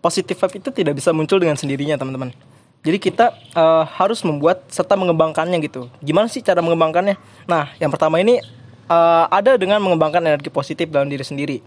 positive 0.01 0.41
vibe 0.41 0.65
itu 0.65 0.71
tidak 0.73 0.97
bisa 0.97 1.13
muncul 1.13 1.37
dengan 1.37 1.61
sendirinya, 1.61 2.01
teman-teman. 2.01 2.33
Jadi 2.81 2.97
kita 2.97 3.37
eh, 3.37 3.85
harus 4.01 4.25
membuat 4.25 4.65
serta 4.73 4.97
mengembangkannya 4.97 5.61
gitu. 5.61 5.93
Gimana 6.01 6.33
sih 6.33 6.41
cara 6.41 6.65
mengembangkannya? 6.65 7.21
Nah, 7.45 7.77
yang 7.77 7.93
pertama 7.93 8.17
ini 8.17 8.41
eh, 8.89 9.25
ada 9.29 9.61
dengan 9.61 9.77
mengembangkan 9.85 10.25
energi 10.25 10.49
positif 10.49 10.89
dalam 10.89 11.13
diri 11.13 11.21
sendiri. 11.21 11.61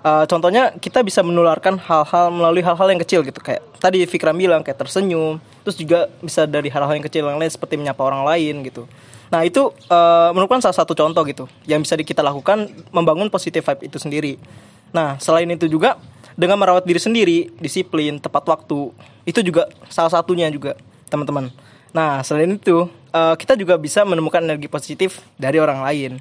Eh, 0.00 0.24
contohnya 0.28 0.76
kita 0.76 1.00
bisa 1.00 1.24
menularkan 1.24 1.80
hal-hal 1.80 2.28
melalui 2.28 2.60
hal-hal 2.60 2.88
yang 2.88 3.00
kecil 3.00 3.20
gitu 3.24 3.40
kayak 3.40 3.64
tadi 3.80 4.04
Fikram 4.04 4.36
bilang 4.36 4.60
kayak 4.60 4.80
tersenyum, 4.80 5.40
terus 5.64 5.76
juga 5.80 6.08
bisa 6.20 6.44
dari 6.44 6.68
hal-hal 6.68 6.96
yang 6.96 7.04
kecil 7.04 7.24
yang 7.28 7.40
lain 7.40 7.52
seperti 7.52 7.80
menyapa 7.80 8.00
orang 8.00 8.28
lain 8.28 8.60
gitu. 8.64 8.84
Nah 9.30 9.46
itu 9.46 9.70
eh, 9.70 10.30
merupakan 10.34 10.58
salah 10.58 10.76
satu 10.76 10.92
contoh 10.92 11.22
gitu 11.24 11.46
yang 11.64 11.80
bisa 11.86 11.94
kita 11.96 12.20
lakukan 12.20 12.66
membangun 12.90 13.30
positive 13.30 13.62
vibe 13.62 13.86
itu 13.86 13.96
sendiri. 14.02 14.32
Nah 14.90 15.16
selain 15.22 15.46
itu 15.46 15.70
juga 15.70 15.96
dengan 16.34 16.58
merawat 16.58 16.82
diri 16.82 16.98
sendiri, 16.98 17.38
disiplin, 17.62 18.18
tepat 18.18 18.42
waktu 18.50 18.90
itu 19.26 19.40
juga 19.46 19.70
salah 19.86 20.10
satunya 20.10 20.50
juga 20.50 20.74
teman-teman. 21.06 21.54
Nah 21.94 22.26
selain 22.26 22.58
itu 22.58 22.90
eh, 23.14 23.34
kita 23.38 23.54
juga 23.54 23.78
bisa 23.78 24.02
menemukan 24.02 24.42
energi 24.42 24.66
positif 24.66 25.22
dari 25.38 25.62
orang 25.62 25.86
lain. 25.86 26.18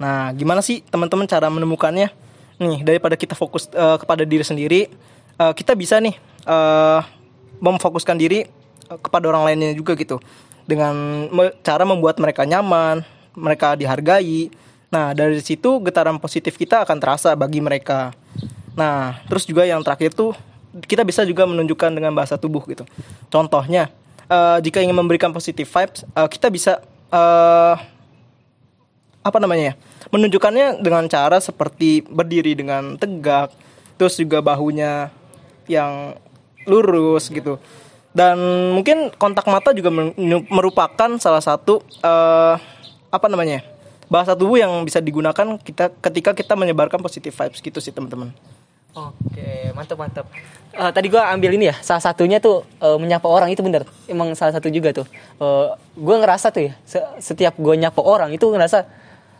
Nah 0.00 0.32
gimana 0.32 0.64
sih 0.64 0.80
teman-teman 0.80 1.28
cara 1.28 1.52
menemukannya? 1.52 2.08
Nih 2.56 2.80
daripada 2.80 3.20
kita 3.20 3.36
fokus 3.36 3.68
eh, 3.68 3.96
kepada 4.00 4.24
diri 4.24 4.44
sendiri, 4.44 4.88
eh, 5.36 5.52
kita 5.52 5.76
bisa 5.76 6.00
nih 6.00 6.16
eh, 6.48 7.00
memfokuskan 7.60 8.16
diri 8.16 8.48
kepada 8.86 9.28
orang 9.28 9.44
lainnya 9.44 9.74
juga 9.76 9.92
gitu 9.98 10.22
dengan 10.66 11.26
me- 11.30 11.54
cara 11.62 11.86
membuat 11.86 12.18
mereka 12.18 12.42
nyaman, 12.42 13.06
mereka 13.32 13.78
dihargai. 13.78 14.50
Nah, 14.90 15.14
dari 15.14 15.38
situ 15.40 15.82
getaran 15.82 16.18
positif 16.18 16.58
kita 16.58 16.82
akan 16.82 16.98
terasa 16.98 17.34
bagi 17.38 17.62
mereka. 17.62 18.14
Nah, 18.76 19.18
terus 19.30 19.46
juga 19.48 19.64
yang 19.64 19.80
terakhir 19.80 20.12
tuh 20.12 20.36
kita 20.84 21.06
bisa 21.06 21.24
juga 21.24 21.48
menunjukkan 21.48 21.90
dengan 21.96 22.12
bahasa 22.12 22.36
tubuh 22.36 22.60
gitu. 22.68 22.84
Contohnya, 23.32 23.88
eh, 24.28 24.58
jika 24.60 24.84
ingin 24.84 24.92
memberikan 24.92 25.32
positive 25.32 25.66
vibes, 25.66 26.04
eh, 26.04 26.28
kita 26.28 26.52
bisa 26.52 26.82
eh, 27.06 27.74
apa 29.22 29.38
namanya 29.38 29.72
ya? 29.72 29.74
Menunjukkannya 30.10 30.82
dengan 30.82 31.06
cara 31.10 31.38
seperti 31.42 32.02
berdiri 32.02 32.54
dengan 32.54 32.94
tegak, 32.94 33.50
terus 33.98 34.18
juga 34.18 34.38
bahunya 34.42 35.10
yang 35.66 36.14
lurus 36.66 37.30
gitu. 37.30 37.58
Dan 38.16 38.40
mungkin 38.72 39.12
kontak 39.20 39.44
mata 39.44 39.76
juga 39.76 39.92
merupakan 40.48 41.10
salah 41.20 41.44
satu 41.44 41.84
eh, 42.00 42.54
apa 43.12 43.26
namanya? 43.28 43.60
ya, 43.60 43.62
bahasa 44.08 44.32
tubuh 44.32 44.56
yang 44.56 44.72
bisa 44.88 45.04
digunakan 45.04 45.60
kita 45.60 45.92
ketika 46.00 46.32
kita 46.32 46.56
menyebarkan 46.56 47.04
positive 47.04 47.36
vibes 47.36 47.60
gitu 47.60 47.76
sih 47.76 47.92
teman-teman. 47.92 48.32
Oke, 48.96 49.76
mantap 49.76 50.00
mantap. 50.00 50.24
Eh, 50.72 50.90
tadi 50.96 51.12
gua 51.12 51.28
ambil 51.28 51.60
ini 51.60 51.68
ya, 51.68 51.76
salah 51.84 52.00
satunya 52.00 52.40
tuh 52.40 52.64
eh, 52.80 52.96
menyapa 52.96 53.28
orang 53.28 53.52
itu 53.52 53.60
bener. 53.60 53.84
Emang 54.08 54.32
salah 54.32 54.56
satu 54.56 54.72
juga 54.72 54.96
tuh. 54.96 55.04
Eh, 55.36 55.66
gua 56.00 56.16
ngerasa 56.16 56.48
tuh 56.48 56.72
ya, 56.72 56.74
se- 56.88 57.04
setiap 57.20 57.52
gua 57.60 57.76
nyapa 57.76 58.00
orang 58.00 58.32
itu 58.32 58.48
ngerasa 58.48 58.88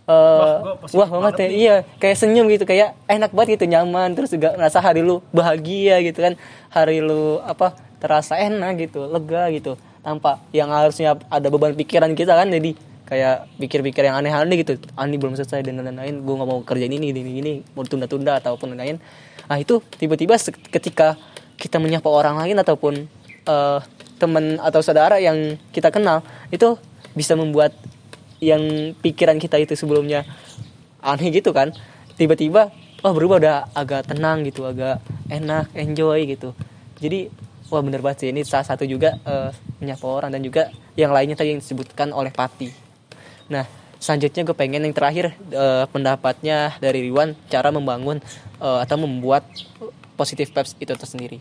eh, 0.04 0.56
wah, 0.92 1.08
banget 1.08 1.34
ya. 1.40 1.48
Iya, 1.48 1.74
kayak 1.96 2.16
senyum 2.20 2.44
gitu, 2.52 2.68
kayak 2.68 2.92
enak 3.08 3.32
banget 3.32 3.56
gitu, 3.56 3.72
nyaman. 3.72 4.12
Terus 4.12 4.36
juga 4.36 4.52
ngerasa 4.52 4.84
hari 4.84 5.00
lu 5.00 5.24
bahagia 5.32 6.04
gitu 6.04 6.20
kan, 6.20 6.36
hari 6.68 7.00
lu 7.00 7.40
apa 7.40 7.85
terasa 7.98 8.36
enak 8.36 8.88
gitu, 8.88 9.08
lega 9.08 9.48
gitu, 9.52 9.80
tanpa 10.04 10.42
yang 10.52 10.68
harusnya 10.70 11.16
ada 11.32 11.48
beban 11.48 11.72
pikiran 11.72 12.12
kita 12.12 12.36
kan, 12.36 12.48
jadi 12.52 12.76
kayak 13.06 13.46
pikir-pikir 13.62 14.02
yang 14.02 14.18
aneh-aneh 14.18 14.66
gitu. 14.66 14.76
Ini 14.82 15.16
belum 15.16 15.38
selesai 15.38 15.62
dan 15.62 15.78
lain-lain 15.78 16.26
gue 16.26 16.34
nggak 16.34 16.48
mau 16.50 16.60
kerjain 16.66 16.90
ini 16.90 17.14
ini 17.14 17.20
ini 17.38 17.52
mau 17.78 17.86
tunda-tunda 17.86 18.42
ataupun 18.42 18.74
lain-lain. 18.74 18.98
Ah 19.46 19.62
itu 19.62 19.78
tiba-tiba 19.94 20.34
ketika 20.74 21.14
kita 21.54 21.78
menyapa 21.78 22.10
orang 22.10 22.42
lain 22.42 22.58
ataupun 22.58 23.06
eh, 23.46 23.78
teman 24.18 24.58
atau 24.58 24.82
saudara 24.82 25.22
yang 25.22 25.54
kita 25.70 25.94
kenal 25.94 26.26
itu 26.50 26.74
bisa 27.14 27.38
membuat 27.38 27.72
yang 28.42 28.92
pikiran 29.00 29.38
kita 29.38 29.56
itu 29.62 29.78
sebelumnya 29.78 30.26
aneh 30.98 31.30
gitu 31.30 31.54
kan. 31.54 31.70
Tiba-tiba 32.18 32.74
oh 33.06 33.12
berubah 33.14 33.38
udah 33.38 33.56
agak 33.70 34.10
tenang 34.10 34.42
gitu 34.42 34.66
agak 34.66 34.98
enak 35.30 35.70
enjoy 35.78 36.26
gitu. 36.26 36.58
Jadi 36.98 37.30
wah 37.70 37.82
bener 37.82 38.00
banget 38.02 38.26
sih 38.26 38.28
ini 38.30 38.42
salah 38.46 38.66
satu 38.66 38.84
juga 38.86 39.18
eh, 39.22 39.50
menyapa 39.82 40.06
orang 40.06 40.30
dan 40.34 40.42
juga 40.42 40.70
yang 40.94 41.10
lainnya 41.12 41.36
tadi 41.38 41.54
yang 41.56 41.60
disebutkan 41.62 42.10
oleh 42.14 42.30
Pati 42.30 42.70
nah 43.46 43.66
selanjutnya 43.96 44.42
gue 44.46 44.56
pengen 44.56 44.84
yang 44.84 44.94
terakhir 44.94 45.34
eh, 45.50 45.84
pendapatnya 45.90 46.76
dari 46.78 47.06
Riwan 47.06 47.34
cara 47.50 47.72
membangun 47.74 48.22
eh, 48.60 48.78
atau 48.82 48.96
membuat 49.00 49.46
positive 50.16 50.48
vibes 50.48 50.72
itu 50.78 50.92
tersendiri 50.96 51.38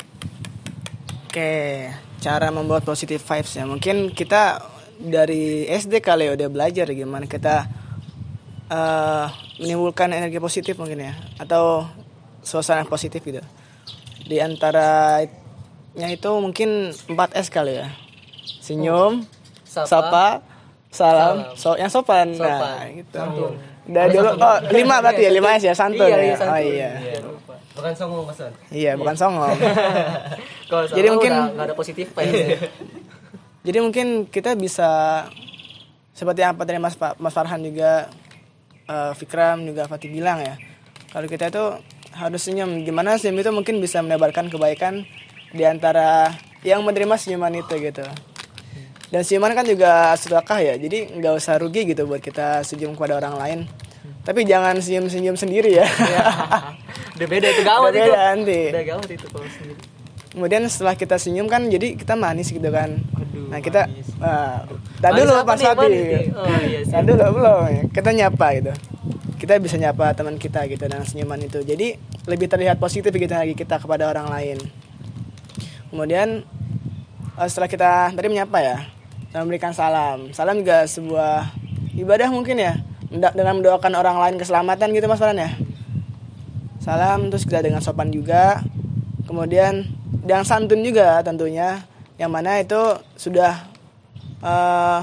Oke, 1.35 1.91
cara 2.23 2.47
membuat 2.47 2.87
positive 2.87 3.19
vibes 3.19 3.59
ya. 3.59 3.67
Mungkin 3.67 4.15
kita 4.15 4.55
dari 4.95 5.67
SD 5.67 5.99
kali 5.99 6.31
ya 6.31 6.39
udah 6.39 6.47
belajar 6.47 6.87
gimana 6.95 7.27
kita 7.27 7.67
eh, 8.71 9.27
menimbulkan 9.59 10.15
energi 10.15 10.39
positif 10.39 10.79
mungkin 10.79 11.03
ya 11.03 11.11
atau 11.35 11.91
suasana 12.39 12.87
positif 12.87 13.19
gitu. 13.19 13.43
Di 14.23 14.39
antaranya 15.95 16.11
itu 16.11 16.31
mungkin 16.35 16.69
4S 17.07 17.47
kali 17.47 17.79
ya. 17.79 17.87
Senyum, 18.59 19.23
Sapa, 19.63 19.87
sapa, 19.87 20.27
salam, 20.91 21.35
so 21.55 21.79
yang 21.79 21.87
sopan. 21.87 22.35
Nah, 22.35 22.59
Sopan. 22.59 22.85
gitu. 22.99 23.19
Udah 23.85 24.05
dulu 24.09 24.29
oh 24.35 24.57
5 24.65 24.75
berarti 24.75 25.21
ya 25.23 25.31
5 25.31 25.55
S 25.55 25.63
ya 25.63 25.73
santun 25.73 26.09
Iya, 26.09 26.17
ya. 26.17 26.19
iya, 26.19 26.35
santun. 26.35 26.51
Oh 26.51 26.59
iya. 26.59 26.89
bukan 27.75 27.91
songong 27.93 28.23
maksud 28.25 28.51
Iya, 28.71 28.91
bukan 28.95 29.15
songong. 29.15 29.55
Kalau 30.65 30.83
Jadi 30.89 31.07
mungkin 31.11 31.31
nggak 31.53 31.65
ada 31.69 31.75
positif 31.75 32.07
vibes 32.11 32.65
Jadi 33.67 33.77
mungkin 33.79 34.07
kita 34.25 34.55
bisa 34.57 34.89
seperti 36.11 36.41
apa 36.41 36.63
tadi 36.63 36.79
Mas 36.79 36.95
Mas 36.97 37.33
Farhan 37.35 37.61
juga 37.61 38.09
eh, 38.85 39.11
Fikram 39.13 39.63
juga 39.63 39.85
Fatih 39.85 40.09
bilang 40.09 40.41
ya. 40.41 40.55
Kalau 41.13 41.29
kita 41.29 41.47
itu 41.47 41.63
harus 42.11 42.41
senyum. 42.41 42.81
Gimana 42.81 43.19
senyum 43.21 43.37
itu 43.39 43.51
mungkin 43.53 43.77
bisa 43.77 44.01
menebarkan 44.01 44.49
kebaikan 44.49 45.05
di 45.55 45.63
antara 45.63 46.35
yang 46.67 46.83
menerima 46.83 47.15
senyuman 47.15 47.55
itu 47.55 47.73
gitu. 47.79 48.03
Dan 49.07 49.21
senyuman 49.23 49.55
kan 49.55 49.63
juga 49.63 50.11
sedekah 50.19 50.59
ya. 50.59 50.73
Jadi 50.75 51.15
nggak 51.15 51.33
usah 51.39 51.55
rugi 51.55 51.87
gitu 51.87 52.03
buat 52.03 52.19
kita 52.19 52.67
senyum 52.67 52.99
kepada 52.99 53.15
orang 53.15 53.35
lain. 53.39 53.59
Tapi 54.25 54.43
jangan 54.43 54.81
senyum-senyum 54.81 55.37
sendiri 55.37 55.79
ya. 55.79 55.87
udah 57.15 57.27
beda 57.29 57.47
itu 57.47 57.61
gawat 57.63 57.93
Udah 57.93 58.01
itu 58.03 58.11
beda 58.11 58.21
nanti. 58.33 58.61
udah 58.73 58.85
gawat 58.85 59.09
itu 59.13 59.25
kalau 59.31 59.47
sendiri 59.47 59.81
Kemudian 60.35 60.67
setelah 60.67 60.99
kita 60.99 61.15
senyum 61.15 61.47
kan 61.47 61.63
jadi 61.71 61.95
kita 61.95 62.19
manis 62.19 62.51
gitu 62.51 62.67
kan. 62.67 62.99
Aduh, 63.15 63.47
nah 63.47 63.63
kita 63.63 63.87
nah, 64.19 64.67
tar 64.99 65.15
Manis 65.15 65.31
dulu 65.31 65.31
Mas 65.47 65.61
manis 65.63 65.79
nih? 65.87 66.27
Oh, 66.35 66.59
iya. 66.59 66.79
Tar 66.83 67.03
dulu 67.07 67.23
belum. 67.39 67.87
Kita 67.95 68.09
nyapa 68.11 68.47
gitu. 68.59 68.73
kita 69.35 69.59
bisa 69.59 69.75
nyapa 69.77 70.15
teman 70.15 70.39
kita 70.39 70.63
gitu 70.65 70.89
dengan 70.89 71.05
senyuman 71.05 71.37
itu 71.43 71.59
jadi 71.61 71.99
lebih 72.25 72.47
terlihat 72.49 72.81
positif 72.81 73.13
gitu 73.13 73.29
lagi 73.29 73.53
kita 73.53 73.77
kepada 73.77 74.09
orang 74.09 74.31
lain 74.31 74.57
kemudian 75.95 76.43
eh, 77.39 77.47
setelah 77.47 77.71
kita 77.71 77.91
tadi 78.11 78.27
menyapa 78.27 78.59
ya 78.59 78.77
dan 79.31 79.47
memberikan 79.47 79.71
salam 79.71 80.35
salam 80.35 80.59
juga 80.59 80.83
sebuah 80.83 81.55
ibadah 81.95 82.27
mungkin 82.27 82.59
ya 82.59 82.75
dengan 83.07 83.63
mendoakan 83.63 83.95
orang 83.95 84.19
lain 84.19 84.35
keselamatan 84.35 84.91
gitu 84.91 85.07
mas 85.07 85.23
Farhan 85.23 85.39
ya 85.39 85.51
salam 86.83 87.31
terus 87.31 87.47
kita 87.47 87.63
dengan 87.63 87.79
sopan 87.79 88.11
juga 88.11 88.59
kemudian 89.23 89.87
dengan 90.19 90.43
santun 90.43 90.83
juga 90.83 91.23
tentunya 91.23 91.87
yang 92.19 92.27
mana 92.27 92.59
itu 92.59 92.99
sudah 93.15 93.63
eh, 94.43 94.99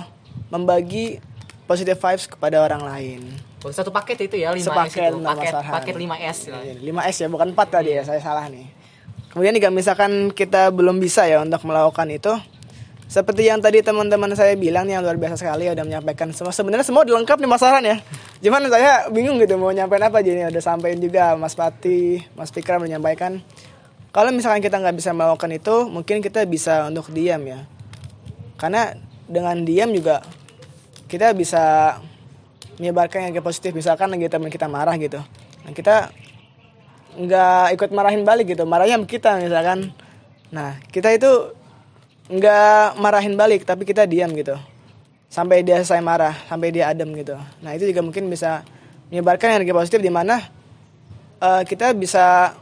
membagi 0.52 1.24
positive 1.64 1.96
vibes 1.96 2.28
kepada 2.28 2.60
orang 2.60 2.84
lain 2.84 3.22
Oh, 3.62 3.70
satu 3.70 3.94
paket 3.94 4.26
itu 4.26 4.42
ya 4.42 4.50
5S 4.50 4.66
Sepaket, 4.66 5.10
itu. 5.14 5.18
Mas 5.22 5.38
Paket 5.38 5.52
Farhan. 5.54 5.74
paket 5.78 5.94
5S. 5.94 6.38
5S 6.82 7.16
ya 7.22 7.28
bukan 7.30 7.54
4 7.54 7.62
tadi 7.70 7.90
ya 7.94 8.02
saya 8.02 8.18
salah 8.18 8.50
nih 8.50 8.66
kemudian 9.32 9.56
jika 9.56 9.72
misalkan 9.72 10.30
kita 10.30 10.68
belum 10.70 11.00
bisa 11.00 11.24
ya 11.26 11.40
untuk 11.40 11.64
melakukan 11.64 12.08
itu 12.12 12.32
seperti 13.12 13.44
yang 13.44 13.60
tadi 13.60 13.84
teman-teman 13.84 14.32
saya 14.32 14.56
bilang 14.56 14.88
yang 14.88 15.04
luar 15.04 15.20
biasa 15.20 15.36
sekali 15.36 15.68
udah 15.68 15.84
menyampaikan 15.84 16.32
semua. 16.32 16.48
Sebenarnya 16.48 16.80
semua 16.80 17.04
udah 17.04 17.20
lengkap 17.20 17.44
nih 17.44 17.50
Mas 17.52 17.60
ya 17.60 17.96
cuman 18.42 18.72
saya 18.72 18.92
bingung 19.12 19.36
gitu 19.36 19.60
mau 19.60 19.68
nyampein 19.68 20.08
apa 20.08 20.24
jadi 20.24 20.48
udah 20.48 20.64
sampein 20.64 20.96
juga 20.96 21.36
Mas 21.36 21.52
Pati 21.52 22.24
Mas 22.32 22.48
Fikram 22.48 22.80
udah 22.80 22.96
menyampaikan. 22.96 23.44
Kalau 24.16 24.32
misalkan 24.32 24.64
kita 24.64 24.80
nggak 24.80 24.96
bisa 24.96 25.12
melakukan 25.12 25.52
itu 25.52 25.92
mungkin 25.92 26.24
kita 26.24 26.40
bisa 26.48 26.88
untuk 26.88 27.12
diam 27.12 27.44
ya. 27.44 27.68
Karena 28.56 28.96
dengan 29.28 29.60
diam 29.60 29.92
juga 29.92 30.24
kita 31.04 31.36
bisa 31.36 32.00
menyebarkan 32.80 33.28
energi 33.28 33.44
positif. 33.44 33.76
Misalkan 33.76 34.08
lagi 34.08 34.32
teman 34.32 34.48
kita 34.48 34.72
marah 34.72 34.96
gitu. 34.96 35.20
Nah 35.68 35.72
kita 35.76 36.08
nggak 37.12 37.76
ikut 37.76 37.90
marahin 37.92 38.24
balik 38.24 38.56
gitu 38.56 38.64
marahnya 38.64 38.96
sama 38.96 39.06
kita 39.08 39.30
misalkan. 39.40 39.92
Nah 40.48 40.80
kita 40.88 41.12
itu 41.12 41.52
nggak 42.32 42.96
marahin 42.96 43.36
balik 43.36 43.68
tapi 43.68 43.84
kita 43.84 44.08
diam 44.08 44.32
gitu. 44.32 44.56
Sampai 45.32 45.64
dia 45.64 45.80
selesai 45.80 46.04
marah 46.04 46.36
sampai 46.48 46.72
dia 46.72 46.88
adem 46.88 47.12
gitu. 47.16 47.36
Nah 47.60 47.70
itu 47.76 47.88
juga 47.88 48.00
mungkin 48.04 48.28
bisa 48.28 48.64
menyebarkan 49.12 49.60
energi 49.60 49.72
positif 49.76 50.00
di 50.00 50.12
mana 50.12 50.40
eh, 51.40 51.62
kita 51.68 51.92
bisa 51.92 52.56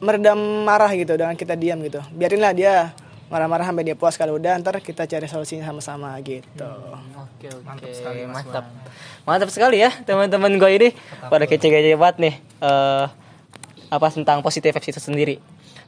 meredam 0.00 0.64
marah 0.64 0.92
gitu 0.92 1.16
dengan 1.16 1.36
kita 1.36 1.56
diam 1.56 1.80
gitu. 1.84 2.00
Biarinlah 2.12 2.52
dia 2.56 2.92
marah-marah 3.32 3.64
sampai 3.66 3.84
dia 3.88 3.96
puas 3.96 4.14
kalau 4.20 4.36
udah 4.36 4.60
ntar 4.60 4.78
kita 4.84 5.08
cari 5.08 5.24
solusinya 5.28 5.64
sama-sama 5.64 6.12
gitu. 6.20 6.60
Oke 6.60 7.48
oke. 7.48 7.64
Mantap 7.64 7.92
sekali 7.92 8.20
mantap. 8.28 8.64
Mantap 9.24 9.48
sekali 9.52 9.76
ya 9.80 9.90
teman-teman 10.04 10.60
gue 10.60 10.70
ini. 10.76 10.88
Pada 11.32 11.44
kece-kece 11.48 11.96
banget 11.96 12.16
nih 12.20 12.34
eh 12.64 13.23
apa 13.94 14.10
tentang 14.10 14.42
positive 14.42 14.74
vibes 14.74 14.90
itu 14.90 15.00
sendiri 15.00 15.36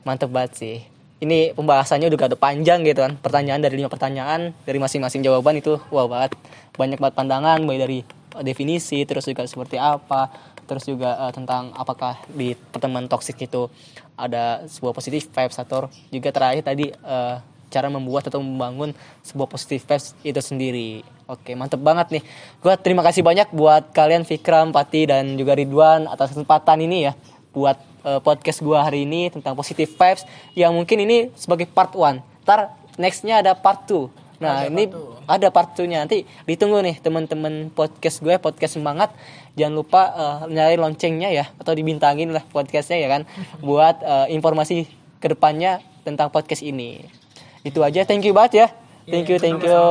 mantap 0.06 0.30
banget 0.30 0.52
sih 0.54 0.76
ini 1.18 1.56
pembahasannya 1.56 2.12
udah 2.12 2.28
ada 2.32 2.38
panjang 2.38 2.84
gitu 2.84 3.00
kan 3.02 3.16
pertanyaan 3.18 3.60
dari 3.60 3.80
lima 3.80 3.88
pertanyaan 3.88 4.52
dari 4.68 4.78
masing-masing 4.78 5.24
jawaban 5.24 5.58
itu 5.58 5.80
wow 5.88 6.06
banget 6.06 6.36
banyak 6.76 7.00
banget 7.00 7.14
pandangan 7.16 7.58
mulai 7.64 7.80
dari 7.80 7.98
definisi 8.44 9.00
terus 9.08 9.24
juga 9.24 9.48
seperti 9.48 9.80
apa 9.80 10.28
terus 10.68 10.84
juga 10.84 11.16
eh, 11.26 11.32
tentang 11.32 11.72
apakah 11.72 12.20
di 12.28 12.52
pertemanan 12.52 13.08
toksik 13.08 13.38
itu 13.40 13.70
ada 14.18 14.66
sebuah 14.66 14.92
positif 14.92 15.30
vibes 15.30 15.56
atau 15.56 15.88
juga 16.12 16.28
terakhir 16.34 16.66
tadi 16.66 16.90
eh, 16.90 17.36
cara 17.70 17.88
membuat 17.90 18.28
atau 18.28 18.42
membangun 18.42 18.92
sebuah 19.26 19.48
positif 19.50 19.82
vibes 19.86 20.14
itu 20.22 20.40
sendiri. 20.42 20.90
Oke, 21.26 21.58
mantep 21.58 21.82
banget 21.82 22.18
nih. 22.18 22.22
Gua 22.62 22.78
terima 22.78 23.02
kasih 23.02 23.26
banyak 23.26 23.50
buat 23.50 23.90
kalian 23.90 24.22
Fikram, 24.22 24.70
Pati 24.70 25.10
dan 25.10 25.34
juga 25.34 25.58
Ridwan 25.58 26.06
atas 26.06 26.30
kesempatan 26.30 26.78
ini 26.86 27.10
ya 27.10 27.12
buat 27.50 27.74
eh, 28.06 28.20
podcast 28.22 28.62
gua 28.62 28.86
hari 28.86 29.02
ini 29.02 29.28
tentang 29.34 29.58
positive 29.58 29.90
vibes 29.90 30.22
yang 30.54 30.70
mungkin 30.70 31.02
ini 31.02 31.34
sebagai 31.34 31.66
part 31.66 31.92
one. 31.98 32.22
Ntar 32.46 32.70
nextnya 32.96 33.42
ada 33.42 33.58
part 33.58 33.90
two. 33.90 34.06
Nah 34.38 34.68
ini 34.68 34.86
ada 35.26 35.48
part 35.50 35.74
two-nya. 35.74 36.06
Nanti 36.06 36.22
ditunggu 36.46 36.84
nih 36.84 37.00
teman-teman 37.02 37.72
podcast 37.72 38.22
gue 38.22 38.36
podcast 38.36 38.78
semangat. 38.78 39.10
Jangan 39.58 39.74
lupa 39.74 40.02
eh, 40.14 40.38
nyari 40.54 40.76
loncengnya 40.78 41.34
ya 41.34 41.50
atau 41.58 41.74
dibintangin 41.74 42.30
lah 42.30 42.46
podcastnya 42.54 43.02
ya 43.02 43.08
kan 43.10 43.22
buat 43.66 43.98
eh, 44.04 44.26
informasi 44.36 44.86
ke 45.18 45.26
depannya 45.32 45.82
tentang 46.06 46.30
podcast 46.30 46.62
ini. 46.62 47.02
Itu 47.66 47.82
aja. 47.82 48.06
Thank 48.06 48.30
you 48.30 48.36
banget 48.36 48.54
ya 48.54 48.85
thank 49.06 49.26
you 49.30 49.38
thank 49.38 49.62
you 49.62 49.82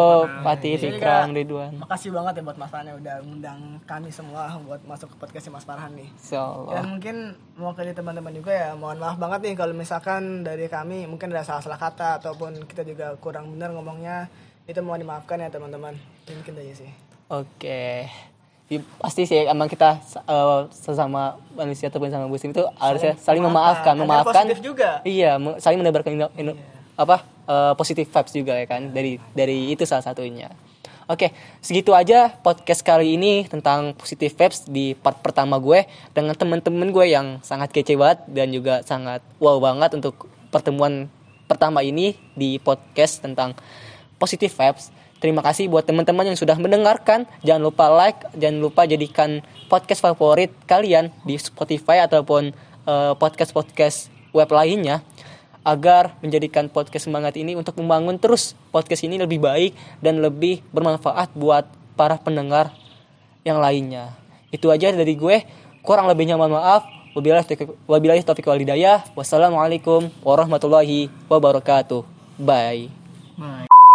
Pati 0.43 0.69
Fikram 0.78 1.32
Ridwan 1.32 1.71
makasih 1.80 2.12
banget 2.12 2.39
ya 2.39 2.41
buat 2.43 2.58
Mas 2.60 2.69
Farhan 2.69 2.95
udah 2.99 3.15
undang 3.23 3.60
kami 3.88 4.12
semua 4.12 4.60
buat 4.62 4.84
masuk 4.84 5.12
ke 5.12 5.15
podcastnya 5.19 5.56
Mas 5.56 5.65
Farhan 5.65 5.95
nih 5.95 6.12
Insyaallah 6.12 6.71
Dan 6.75 6.84
mungkin 6.91 7.15
mau 7.56 7.71
ke 7.71 7.88
teman-teman 7.89 8.36
juga 8.36 8.51
ya 8.51 8.69
mohon 8.75 8.99
maaf 8.99 9.15
banget 9.15 9.39
nih 9.47 9.56
kalau 9.56 9.73
misalkan 9.73 10.43
dari 10.43 10.67
kami 10.67 11.08
mungkin 11.08 11.32
ada 11.32 11.47
salah-salah 11.47 11.80
kata 11.80 12.19
ataupun 12.19 12.67
kita 12.67 12.84
juga 12.84 13.15
kurang 13.17 13.56
benar 13.56 13.71
ngomongnya 13.71 14.28
itu 14.65 14.80
mohon 14.82 14.97
dimaafkan 14.97 15.38
ya 15.38 15.49
teman-teman. 15.54 15.93
Mungkin 16.25 16.58
aja 16.58 16.73
sih. 16.73 16.91
Oke. 17.30 18.10
Ya, 18.65 18.82
pasti 18.97 19.30
sih 19.30 19.45
emang 19.45 19.69
kita 19.69 20.01
eh, 20.25 20.60
sesama 20.73 21.38
manusia 21.54 21.86
ataupun 21.93 22.10
sama 22.10 22.25
muslim 22.25 22.49
itu 22.49 22.65
harusnya 22.82 23.13
saling 23.13 23.45
memaafkan, 23.45 23.93
memaafkan. 23.93 24.49
juga. 24.58 25.06
Iya, 25.06 25.38
saling 25.62 25.86
menebarkan 25.86 26.17
ino- 26.17 26.34
ino- 26.34 26.58
apa? 26.97 27.21
Eh, 27.45 27.73
positive 27.77 28.10
vibes 28.10 28.34
juga 28.34 28.53
ya 28.58 28.65
kan 28.65 28.91
dari 28.91 29.21
dari 29.34 29.71
itu 29.73 29.86
salah 29.88 30.05
satunya. 30.05 30.51
Oke, 31.05 31.29
segitu 31.62 31.93
aja 31.93 32.34
podcast 32.41 32.81
kali 32.81 33.13
ini 33.13 33.45
tentang 33.45 33.93
positive 33.93 34.34
vibes 34.34 34.65
di 34.65 34.97
part 34.97 35.21
pertama 35.21 35.62
gue 35.62 35.86
dengan 36.17 36.34
temen-temen 36.34 36.89
gue 36.89 37.05
yang 37.13 37.38
sangat 37.45 37.69
kece 37.69 37.93
banget 37.93 38.25
dan 38.25 38.49
juga 38.49 38.81
sangat 38.81 39.21
wow 39.38 39.62
banget 39.62 39.93
untuk 39.93 40.25
pertemuan 40.49 41.05
pertama 41.45 41.86
ini 41.86 42.17
di 42.34 42.58
podcast 42.58 43.21
tentang 43.21 43.53
positive 44.17 44.49
vibes. 44.49 44.89
Terima 45.21 45.45
kasih 45.45 45.69
buat 45.69 45.86
teman-teman 45.86 46.25
yang 46.25 46.38
sudah 46.38 46.58
mendengarkan. 46.58 47.29
Jangan 47.45 47.62
lupa 47.62 47.86
like, 47.93 48.25
jangan 48.34 48.65
lupa 48.65 48.89
jadikan 48.89 49.45
podcast 49.69 50.01
favorit 50.01 50.49
kalian 50.65 51.13
di 51.21 51.38
Spotify 51.38 52.01
ataupun 52.01 52.49
eh, 52.89 53.13
podcast-podcast 53.13 54.10
web 54.34 54.49
lainnya 54.49 55.05
agar 55.65 56.13
menjadikan 56.21 56.69
podcast 56.69 57.10
semangat 57.10 57.34
ini 57.36 57.58
untuk 57.58 57.73
membangun 57.82 58.21
terus 58.21 58.54
podcast 58.69 59.01
ini 59.01 59.17
lebih 59.17 59.41
baik 59.41 59.73
dan 59.99 60.21
lebih 60.21 60.62
bermanfaat 60.69 61.34
buat 61.34 61.65
para 61.97 62.21
pendengar 62.21 62.69
yang 63.41 63.58
lainnya. 63.58 64.13
Itu 64.54 64.69
aja 64.69 64.93
dari 64.93 65.17
gue. 65.17 65.41
Kurang 65.82 66.06
lebihnya 66.06 66.38
mohon 66.38 66.54
maaf. 66.54 66.86
Wabillahi 67.17 67.47
taufiq- 67.47 67.78
Wabillahi 67.89 68.21
taufiq 68.21 68.45
wal 68.45 68.62
hidayah. 68.62 69.01
Wassalamualaikum 69.17 70.08
warahmatullahi 70.21 71.10
wabarakatuh. 71.28 72.06
Bye. 72.38 73.05